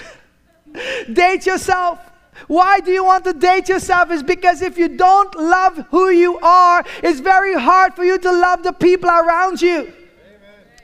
[1.12, 1.98] date yourself.
[2.46, 4.12] Why do you want to date yourself?
[4.12, 8.30] Is because if you don't love who you are, it's very hard for you to
[8.30, 9.92] love the people around you.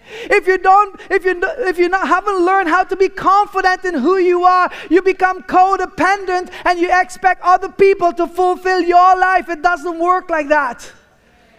[0.09, 3.95] If you don't, if you if you not haven't learned how to be confident in
[3.95, 9.49] who you are, you become codependent and you expect other people to fulfill your life.
[9.49, 10.91] It doesn't work like that.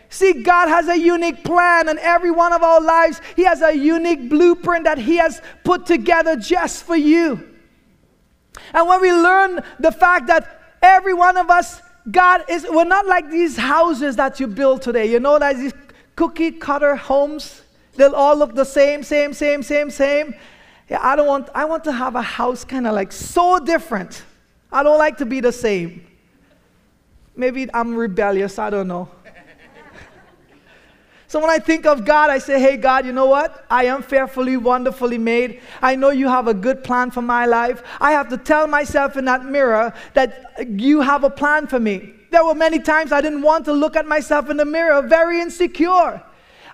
[0.10, 3.76] See, God has a unique plan, and every one of our lives, He has a
[3.76, 7.56] unique blueprint that He has put together just for you.
[8.74, 13.06] And when we learn the fact that every one of us, God is, we're not
[13.06, 15.12] like these houses that you build today.
[15.12, 15.74] You know, like these
[16.16, 17.62] cookie cutter homes.
[17.98, 20.36] They'll all look the same, same, same, same, same.
[20.90, 24.24] Yeah, I don't want, I want to have a house kind of like so different.
[24.72, 26.06] I don't like to be the same.
[27.36, 29.10] Maybe I'm rebellious, I don't know.
[31.30, 33.66] So when I think of God, I say, hey, God, you know what?
[33.70, 35.60] I am fearfully, wonderfully made.
[35.82, 37.84] I know you have a good plan for my life.
[38.00, 42.14] I have to tell myself in that mirror that you have a plan for me.
[42.32, 45.42] There were many times I didn't want to look at myself in the mirror, very
[45.42, 46.24] insecure.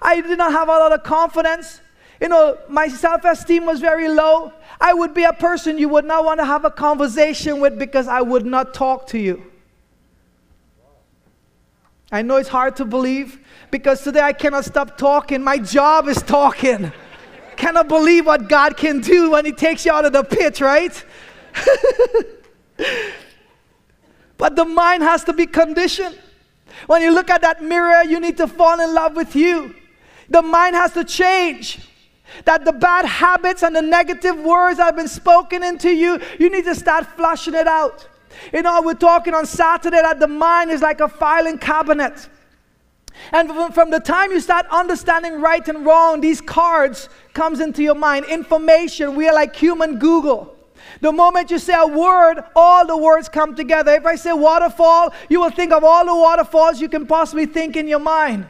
[0.04, 1.80] I did not have a lot of confidence.
[2.22, 4.54] You know, my self esteem was very low.
[4.80, 8.08] I would be a person you would not want to have a conversation with because
[8.08, 9.50] I would not talk to you.
[12.12, 13.40] I know it's hard to believe,
[13.72, 15.42] because today I cannot stop talking.
[15.44, 16.92] My job is talking.
[17.58, 21.04] cannot believe what God can do when He takes you out of the pit, right?
[24.38, 26.20] but the mind has to be conditioned.
[26.88, 29.74] When you look at that mirror, you need to fall in love with you.
[30.34, 31.80] The mind has to change.
[32.46, 36.50] That the bad habits and the negative words that have been spoken into you, you
[36.50, 38.08] need to start flushing it out.
[38.52, 42.28] You know, we're talking on Saturday that the mind is like a filing cabinet.
[43.32, 47.94] And from the time you start understanding right and wrong, these cards comes into your
[47.94, 48.26] mind.
[48.26, 50.58] Information, we are like human Google.
[51.02, 53.92] The moment you say a word, all the words come together.
[53.94, 57.76] If I say waterfall, you will think of all the waterfalls you can possibly think
[57.76, 58.48] in your mind.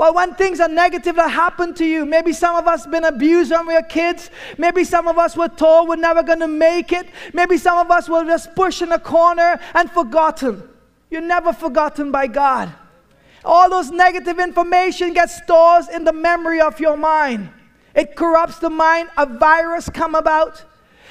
[0.00, 3.50] Well, when things are negative that happen to you, maybe some of us been abused
[3.50, 4.30] when we were kids.
[4.56, 7.06] Maybe some of us were told we're never going to make it.
[7.34, 10.66] Maybe some of us were just pushed in a corner and forgotten.
[11.10, 12.72] You're never forgotten by God.
[13.44, 17.50] All those negative information gets stored in the memory of your mind.
[17.94, 19.10] It corrupts the mind.
[19.18, 20.64] A virus come about.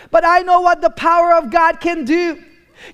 [0.09, 2.43] But I know what the power of God can do.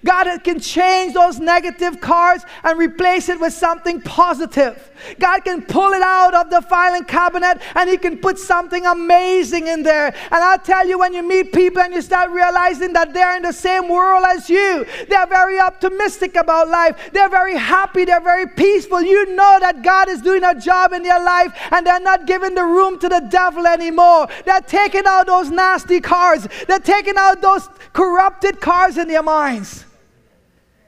[0.04, 4.92] God can change those negative cards and replace it with something positive.
[5.20, 9.68] God can pull it out of the filing cabinet and He can put something amazing
[9.68, 10.08] in there.
[10.08, 13.44] And I'll tell you, when you meet people and you start realizing that they're in
[13.44, 18.48] the same world as you, they're very optimistic about life, they're very happy, they're very
[18.48, 19.02] peaceful.
[19.02, 22.56] You know that God is doing a job in their life and they're not giving
[22.56, 24.28] the room to the devil anymore.
[24.46, 29.85] They're taking out those nasty cards, they're taking out those corrupted cards in their minds.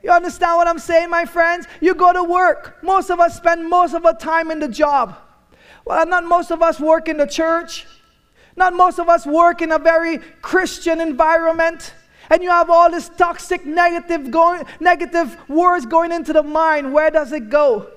[0.08, 1.68] You understand what I'm saying, my friends?
[1.82, 2.82] You go to work.
[2.82, 5.18] Most of us spend most of our time in the job.
[5.84, 7.86] Well, not most of us work in the church.
[8.55, 11.93] Not most of us work in a very Christian environment.
[12.30, 17.10] and you have all this toxic negative going negative words going into the mind where
[17.10, 17.88] does it go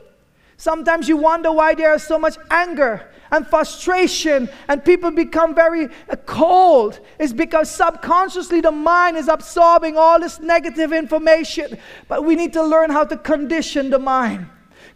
[0.57, 5.87] sometimes you wonder why there is so much anger and frustration and people become very
[6.09, 11.78] uh, cold is because subconsciously the mind is absorbing all this negative information.
[12.09, 14.47] But we need to learn how to condition the mind.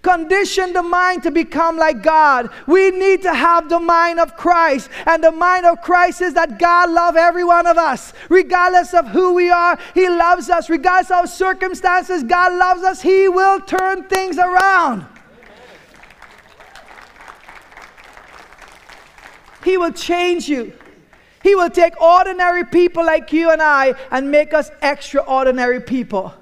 [0.02, 2.50] Condition the mind to become like God.
[2.66, 4.90] We need to have the mind of Christ.
[5.06, 8.12] And the mind of Christ is that God loves every one of us.
[8.28, 10.68] Regardless of who we are, He loves us.
[10.68, 13.00] Regardless of circumstances, God loves us.
[13.00, 15.06] He will turn things around.
[19.64, 20.72] He will change you.
[21.42, 26.34] He will take ordinary people like you and I and make us extraordinary people.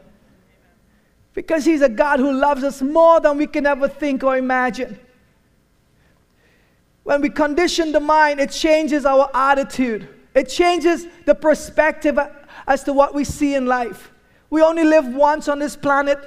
[1.32, 4.98] Because He's a God who loves us more than we can ever think or imagine.
[7.04, 12.18] When we condition the mind, it changes our attitude, it changes the perspective
[12.66, 14.10] as to what we see in life.
[14.50, 16.18] We only live once on this planet.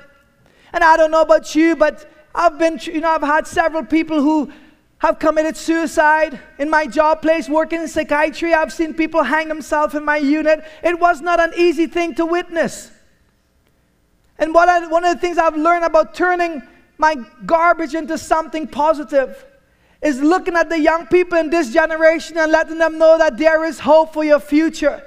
[0.74, 4.22] And I don't know about you, but I've been, you know, I've had several people
[4.22, 4.52] who
[5.00, 8.54] have committed suicide in my job place working in psychiatry.
[8.54, 10.64] I've seen people hang themselves in my unit.
[10.84, 12.92] It was not an easy thing to witness.
[14.38, 16.62] And what I, one of the things I've learned about turning
[16.98, 17.16] my
[17.46, 19.46] garbage into something positive
[20.02, 23.66] is looking at the young people in this generation and letting them know that there
[23.66, 25.02] is hope for your future.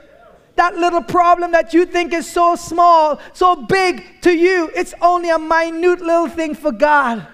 [0.57, 5.31] That little problem that you think is so small, so big to you, it's only
[5.31, 7.27] a minute little thing for God.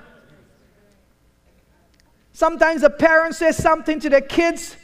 [2.35, 4.77] Sometimes a parent says something to their kids,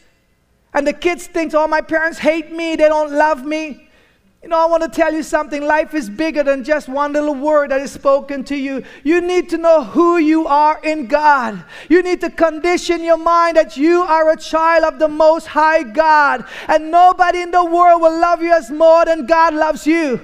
[0.73, 3.89] and the kids think, oh, my parents hate me, they don't love me.
[4.41, 5.67] You know, I want to tell you something.
[5.67, 8.85] Life is bigger than just one little word that is spoken to you.
[9.03, 11.63] You need to know who you are in God.
[11.89, 15.83] You need to condition your mind that you are a child of the Most High
[15.83, 16.47] God.
[16.69, 20.21] And nobody in the world will love you as more than God loves you.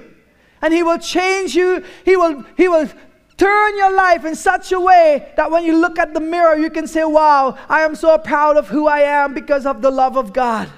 [0.63, 1.85] And He will change you.
[2.05, 2.89] He will, he will
[3.37, 6.71] Turn your life in such a way that when you look at the mirror, you
[6.71, 10.17] can say, Wow, I am so proud of who I am because of the love
[10.17, 10.71] of God.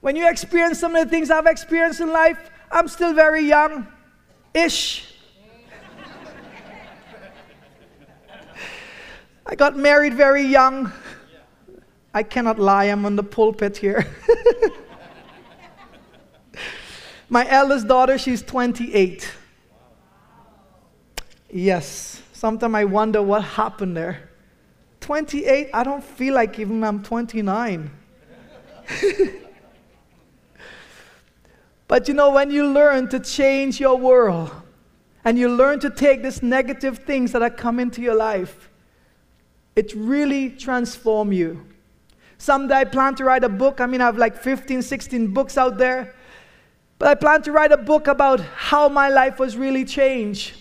[0.00, 2.38] When you experience some of the things I've experienced in life,
[2.70, 3.88] I'm still very young
[4.54, 5.12] ish.
[9.44, 10.92] I got married very young.
[12.14, 14.06] I cannot lie, I'm on the pulpit here.
[17.28, 19.30] My eldest daughter, she's 28.
[21.50, 22.22] Yes.
[22.32, 24.30] Sometimes I wonder what happened there.
[25.00, 27.90] 28, I don't feel like even I'm 29.
[31.88, 34.50] but you know, when you learn to change your world
[35.24, 38.70] and you learn to take these negative things that are coming into your life,
[39.74, 41.64] it really transforms you.
[42.36, 43.80] Someday I plan to write a book.
[43.80, 46.14] I mean, I have like 15, 16 books out there.
[46.98, 50.57] But I plan to write a book about how my life was really changed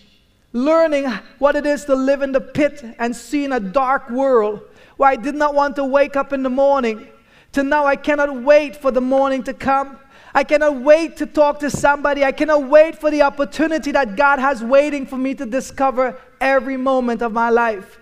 [0.57, 1.05] learning
[1.37, 4.61] what it is to live in the pit and see in a dark world
[4.97, 7.07] where I did not want to wake up in the morning,
[7.51, 9.99] to now I cannot wait for the morning to come.
[10.33, 12.23] I cannot wait to talk to somebody.
[12.23, 16.77] I cannot wait for the opportunity that God has waiting for me to discover every
[16.77, 17.99] moment of my life.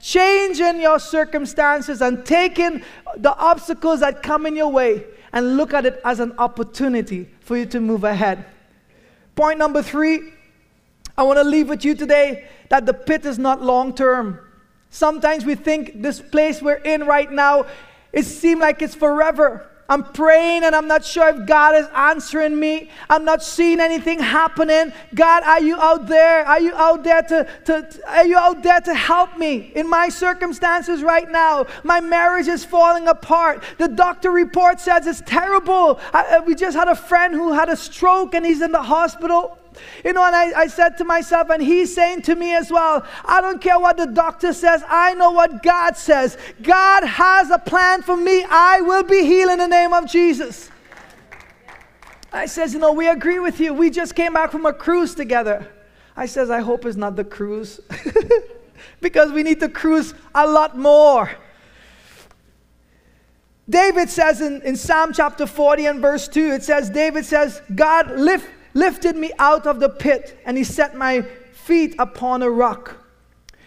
[0.00, 2.82] Changing your circumstances and taking
[3.16, 7.56] the obstacles that come in your way and look at it as an opportunity for
[7.56, 8.46] you to move ahead.
[9.34, 10.32] Point number three
[11.18, 14.40] I want to leave with you today that the pit is not long term.
[14.90, 17.66] Sometimes we think this place we're in right now,
[18.12, 19.68] it seems like it's forever.
[19.88, 22.90] I'm praying and I'm not sure if God is answering me.
[23.08, 24.92] I'm not seeing anything happening.
[25.14, 26.44] God, are you out there?
[26.44, 30.08] Are you out there to, to, are you out there to help me in my
[30.08, 31.66] circumstances right now?
[31.84, 33.62] My marriage is falling apart.
[33.78, 36.00] The doctor report says it's terrible.
[36.12, 38.82] I, uh, we just had a friend who had a stroke and he's in the
[38.82, 39.56] hospital.
[40.04, 43.06] You know, and I, I said to myself, and he's saying to me as well,
[43.24, 46.38] I don't care what the doctor says, I know what God says.
[46.62, 48.44] God has a plan for me.
[48.48, 50.70] I will be healed in the name of Jesus.
[52.32, 53.72] I says, you know, we agree with you.
[53.72, 55.72] We just came back from a cruise together.
[56.16, 57.80] I says, I hope it's not the cruise.
[59.00, 61.30] because we need to cruise a lot more.
[63.68, 68.12] David says in, in Psalm chapter 40 and verse 2, it says, David says, God
[68.12, 71.22] lift lifted me out of the pit, and he set my
[71.52, 73.02] feet upon a rock.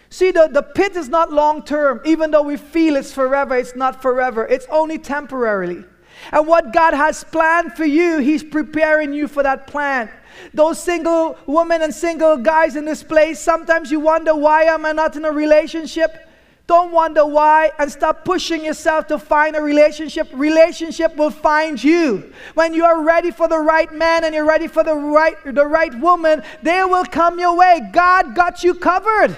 [0.08, 2.00] See, the, the pit is not long term.
[2.04, 4.46] Even though we feel it's forever, it's not forever.
[4.46, 5.84] It's only temporarily.
[6.32, 10.10] And what God has planned for you, He's preparing you for that plan.
[10.54, 14.92] Those single women and single guys in this place, sometimes you wonder, why am I
[14.92, 16.29] not in a relationship?
[16.70, 20.28] Don't wonder why and stop pushing yourself to find a relationship.
[20.32, 22.32] Relationship will find you.
[22.54, 25.66] When you are ready for the right man and you're ready for the right the
[25.66, 27.90] right woman, they will come your way.
[27.92, 29.36] God got you covered.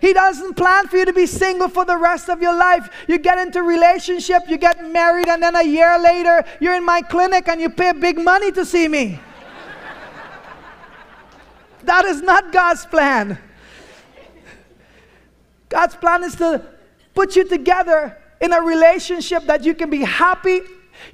[0.00, 2.88] He doesn't plan for you to be single for the rest of your life.
[3.08, 7.02] You get into relationship, you get married and then a year later you're in my
[7.02, 9.18] clinic and you pay big money to see me.
[11.82, 13.40] that is not God's plan.
[15.72, 16.62] God's plan is to
[17.14, 20.60] put you together in a relationship that you can be happy,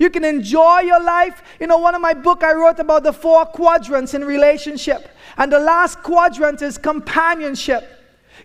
[0.00, 1.40] you can enjoy your life.
[1.60, 5.52] You know, one of my book I wrote about the four quadrants in relationship, and
[5.52, 7.88] the last quadrant is companionship.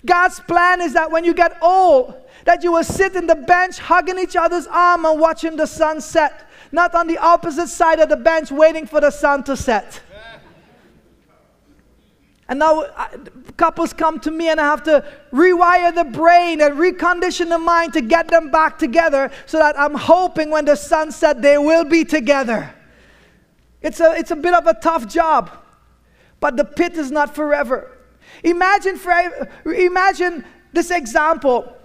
[0.05, 2.13] God's plan is that when you get old,
[2.45, 5.99] that you will sit in the bench hugging each other's arm and watching the sun
[5.99, 9.99] set, not on the opposite side of the bench waiting for the sun to set.
[12.49, 13.07] And now uh,
[13.55, 17.93] couples come to me and I have to rewire the brain and recondition the mind
[17.93, 21.85] to get them back together so that I'm hoping when the sun set they will
[21.85, 22.73] be together.
[23.81, 25.51] It's a, it's a bit of a tough job,
[26.39, 27.97] but the pit is not forever.
[28.43, 31.77] Imagine, for, imagine this example.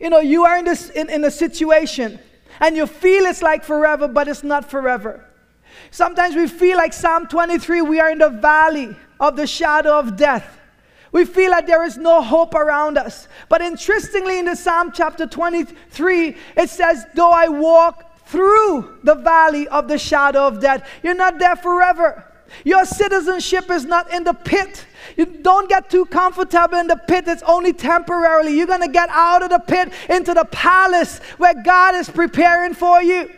[0.00, 2.18] You know, you are in, this, in, in a situation
[2.60, 5.26] and you feel it's like forever, but it's not forever.
[5.92, 10.16] Sometimes we feel like Psalm 23, we are in the valley of the shadow of
[10.16, 10.58] death.
[11.12, 13.28] We feel like there is no hope around us.
[13.48, 19.66] But interestingly, in the Psalm chapter 23, it says, Though I walk through the valley
[19.68, 22.24] of the shadow of death, you're not there forever.
[22.64, 24.86] Your citizenship is not in the pit.
[25.16, 27.24] You don't get too comfortable in the pit.
[27.26, 28.56] It's only temporarily.
[28.56, 32.74] You're going to get out of the pit into the palace where God is preparing
[32.74, 33.30] for you.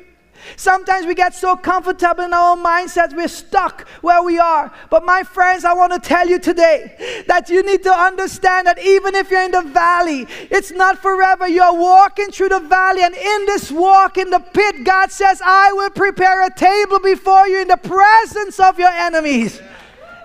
[0.56, 4.72] Sometimes we get so comfortable in our own mindsets, we're stuck where we are.
[4.90, 8.78] But my friends, I want to tell you today that you need to understand that
[8.78, 11.48] even if you're in the valley, it's not forever.
[11.48, 15.72] You're walking through the valley, and in this walk in the pit, God says, I
[15.72, 19.60] will prepare a table before you in the presence of your enemies.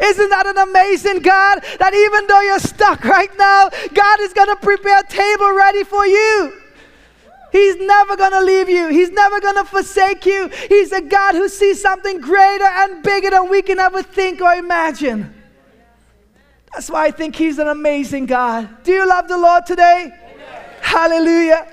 [0.02, 1.64] Isn't that an amazing God?
[1.80, 5.84] That even though you're stuck right now, God is going to prepare a table ready
[5.84, 6.62] for you.
[7.58, 8.88] He's never going to leave you.
[8.90, 10.48] He's never going to forsake you.
[10.70, 14.54] He's a God who sees something greater and bigger than we can ever think or
[14.54, 15.34] imagine.
[16.72, 18.84] That's why I think He's an amazing God.
[18.84, 20.12] Do you love the Lord today?
[20.12, 20.64] Amen.
[20.82, 21.68] Hallelujah.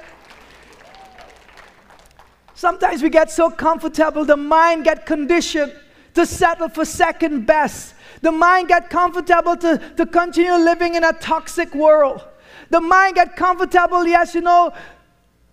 [2.55, 5.74] Sometimes we get so comfortable, the mind get conditioned
[6.14, 7.95] to settle for second best.
[8.22, 12.24] The mind get comfortable to, to continue living in a toxic world.
[12.70, 14.72] The mind get comfortable, yes, you know,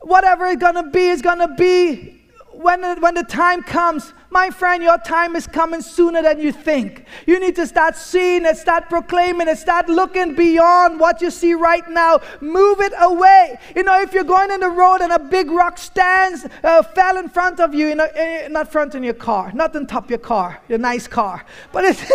[0.02, 2.22] whatever it's to be is to be
[2.52, 7.06] when, when the time comes my friend, your time is coming sooner than you think.
[7.28, 11.54] You need to start seeing it, start proclaiming it, start looking beyond what you see
[11.54, 12.22] right now.
[12.40, 13.60] Move it away.
[13.76, 17.18] You know, if you're going in the road and a big rock stands, uh, fell
[17.18, 18.04] in front of you, in a,
[18.46, 21.46] uh, not front in your car, not on top of your car, your nice car,
[21.74, 22.02] but it's,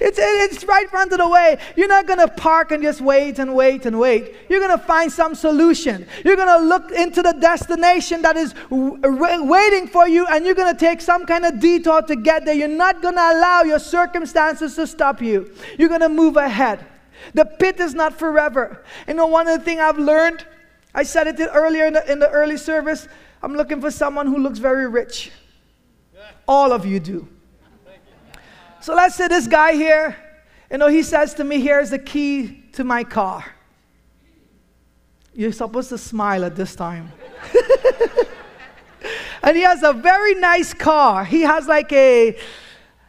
[0.00, 1.58] it's, it's right front of the way.
[1.74, 4.36] You're not going to park and just wait and wait and wait.
[4.48, 6.06] You're going to find some solution.
[6.24, 10.54] You're going to look into the destination that is w- waiting for you, and you're
[10.54, 12.54] going to take some kind of detour to get there.
[12.54, 15.52] You're not going to allow your circumstances to stop you.
[15.78, 16.84] You're going to move ahead.
[17.34, 18.84] The pit is not forever.
[19.08, 20.44] You know, one of the things I've learned,
[20.94, 23.08] I said it earlier in the, in the early service,
[23.42, 25.30] I'm looking for someone who looks very rich.
[26.48, 27.28] All of you do.
[28.80, 30.16] So let's say this guy here,
[30.70, 33.44] you know, he says to me, Here's the key to my car.
[35.34, 37.12] You're supposed to smile at this time.
[39.46, 41.24] and he has a very nice car.
[41.24, 42.36] He has like a,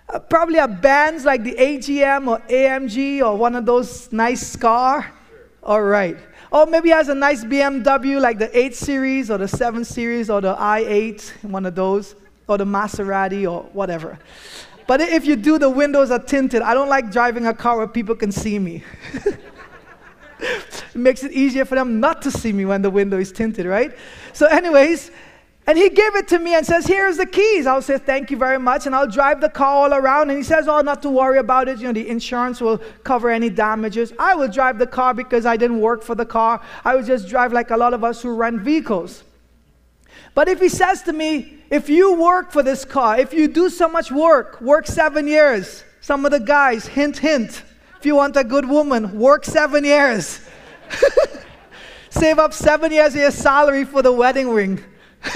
[0.07, 5.11] a probably a Benz like the AGM or AMG or one of those nice car.
[5.63, 6.15] All right.
[6.51, 10.29] Or maybe he has a nice BMW like the 8 Series or the 7 Series
[10.29, 12.15] or the i8, one of those,
[12.47, 14.19] or the Maserati or whatever.
[14.85, 16.61] But if you do, the windows are tinted.
[16.61, 18.83] I don't like driving a car where people can see me.
[20.39, 23.65] it makes it easier for them not to see me when the window is tinted,
[23.65, 23.97] right?
[24.33, 25.11] So, anyways,
[25.67, 27.67] and he gave it to me and says, Here's the keys.
[27.67, 28.85] I'll say, Thank you very much.
[28.85, 30.29] And I'll drive the car all around.
[30.29, 31.79] And he says, Oh, not to worry about it.
[31.79, 34.13] You know, the insurance will cover any damages.
[34.17, 36.61] I will drive the car because I didn't work for the car.
[36.85, 39.25] I would just drive like a lot of us who rent vehicles.
[40.33, 43.69] But if he says to me, If you work for this car, if you do
[43.69, 47.61] so much work, work seven years, some of the guys, hint, hint,
[47.99, 50.39] if you want a good woman, work seven years.
[52.09, 54.81] Save up seven years of your salary for the wedding ring.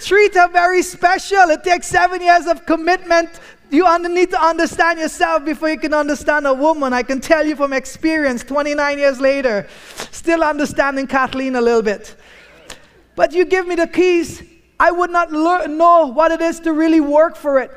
[0.00, 1.50] Treat her very special.
[1.50, 3.30] It takes seven years of commitment.
[3.70, 6.92] You need to understand yourself before you can understand a woman.
[6.92, 9.68] I can tell you from experience, 29 years later,
[10.10, 12.16] still understanding Kathleen a little bit.
[13.14, 14.42] But you give me the keys,
[14.78, 17.70] I would not know what it is to really work for it.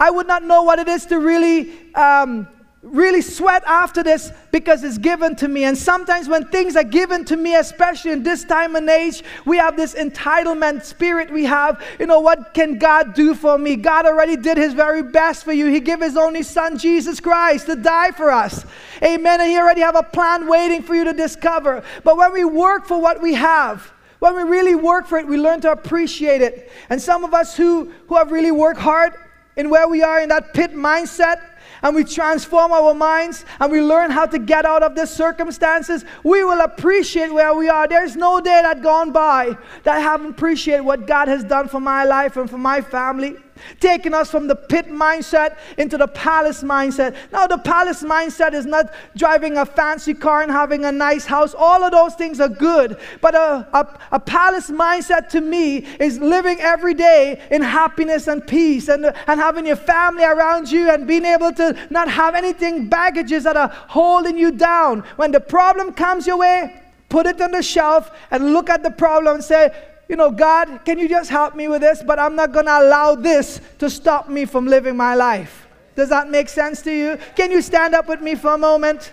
[0.00, 2.48] I would not know what it is to really um,
[2.82, 5.64] really sweat after this because it's given to me.
[5.64, 9.56] And sometimes when things are given to me, especially in this time and age, we
[9.56, 11.82] have this entitlement spirit we have.
[11.98, 13.76] You know, what can God do for me?
[13.76, 15.66] God already did his very best for you.
[15.66, 18.64] He gave his only son, Jesus Christ, to die for us.
[19.02, 19.40] Amen.
[19.40, 21.82] And he already have a plan waiting for you to discover.
[22.04, 25.36] But when we work for what we have, when we really work for it, we
[25.36, 26.70] learn to appreciate it.
[26.90, 29.14] And some of us who, who have really worked hard
[29.56, 31.40] in where we are in that pit mindset,
[31.82, 36.04] and we transform our minds and we learn how to get out of these circumstances,
[36.24, 37.88] we will appreciate where we are.
[37.88, 41.80] There's no day that gone by that I haven't appreciated what God has done for
[41.80, 43.36] my life and for my family
[43.80, 47.16] taking us from the pit mindset into the palace mindset.
[47.32, 51.54] Now, the palace mindset is not driving a fancy car and having a nice house.
[51.56, 52.98] All of those things are good.
[53.20, 58.46] But a, a, a palace mindset to me is living every day in happiness and
[58.46, 62.88] peace and, and having your family around you and being able to not have anything,
[62.88, 65.00] baggages that are holding you down.
[65.16, 68.90] When the problem comes your way, put it on the shelf and look at the
[68.90, 69.72] problem and say,
[70.08, 72.02] you know, God, can you just help me with this?
[72.02, 75.66] But I'm not going to allow this to stop me from living my life.
[75.94, 77.18] Does that make sense to you?
[77.36, 79.12] Can you stand up with me for a moment?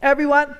[0.00, 0.56] Everyone?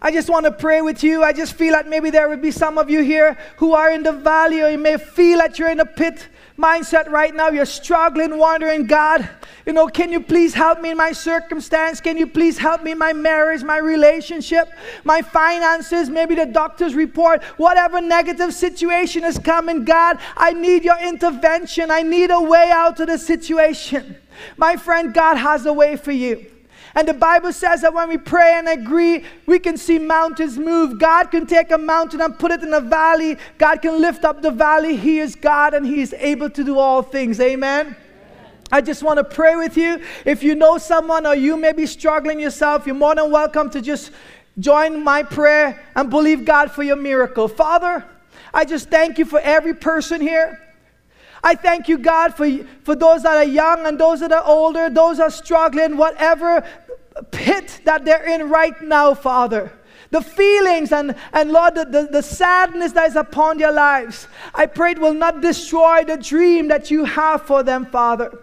[0.00, 1.24] I just want to pray with you.
[1.24, 4.02] I just feel like maybe there would be some of you here who are in
[4.02, 7.48] the valley, or you may feel that you're in a pit mindset right now.
[7.48, 9.28] You're struggling, wondering, God,
[9.66, 12.00] you know, can you please help me in my circumstance?
[12.00, 14.68] Can you please help me in my marriage, my relationship,
[15.04, 19.84] my finances, maybe the doctor's report, whatever negative situation is coming?
[19.84, 21.90] God, I need your intervention.
[21.90, 24.16] I need a way out of the situation.
[24.56, 26.46] My friend, God has a way for you.
[26.96, 30.98] And the Bible says that when we pray and agree, we can see mountains move.
[30.98, 33.36] God can take a mountain and put it in a valley.
[33.58, 34.96] God can lift up the valley.
[34.96, 37.38] He is God and He is able to do all things.
[37.38, 37.94] Amen.
[38.72, 40.02] I just want to pray with you.
[40.24, 43.82] If you know someone or you may be struggling yourself, you're more than welcome to
[43.82, 44.10] just
[44.58, 47.46] join my prayer and believe God for your miracle.
[47.46, 48.06] Father,
[48.54, 50.62] I just thank you for every person here.
[51.44, 52.48] I thank you, God, for,
[52.82, 56.66] for those that are young and those that are older, those that are struggling, whatever
[57.24, 59.72] pit that they're in right now, Father.
[60.10, 64.28] The feelings and, and Lord, the, the, the, sadness that is upon their lives.
[64.54, 68.38] I pray it will not destroy the dream that you have for them, Father.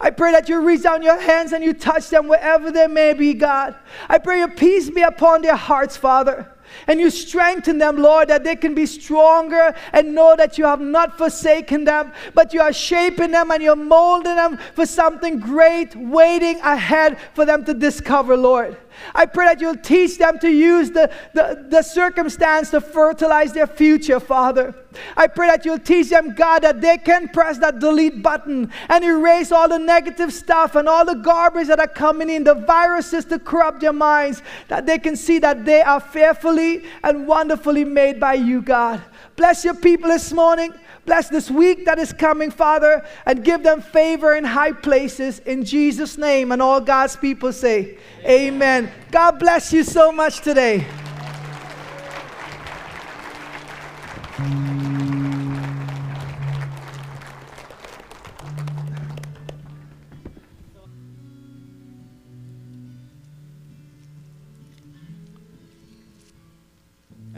[0.00, 3.12] I pray that you reach down your hands and you touch them wherever they may
[3.12, 3.74] be, God.
[4.08, 6.52] I pray your peace be upon their hearts, Father.
[6.86, 10.80] And you strengthen them, Lord, that they can be stronger and know that you have
[10.80, 15.94] not forsaken them, but you are shaping them and you're molding them for something great
[15.96, 18.76] waiting ahead for them to discover, Lord.
[19.14, 23.66] I pray that you'll teach them to use the, the, the circumstance to fertilize their
[23.66, 24.74] future, Father.
[25.16, 29.04] I pray that you'll teach them, God, that they can press that delete button and
[29.04, 33.26] erase all the negative stuff and all the garbage that are coming in, the viruses
[33.26, 36.55] to corrupt their minds, that they can see that they are fearfully
[37.02, 39.02] and wonderfully made by you, God.
[39.36, 40.72] Bless your people this morning.
[41.04, 45.64] Bless this week that is coming, Father, and give them favor in high places in
[45.64, 46.50] Jesus' name.
[46.50, 48.56] And all God's people say, Amen.
[48.56, 48.92] Amen.
[49.10, 50.86] God bless you so much today.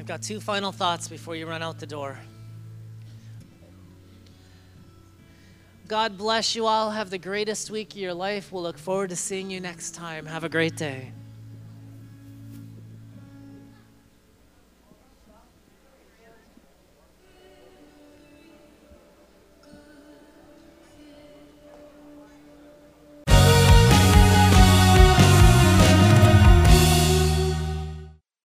[0.09, 2.19] Got two final thoughts before you run out the door.
[5.87, 6.91] God bless you all.
[6.91, 8.51] Have the greatest week of your life.
[8.51, 10.25] We'll look forward to seeing you next time.
[10.25, 11.13] Have a great day.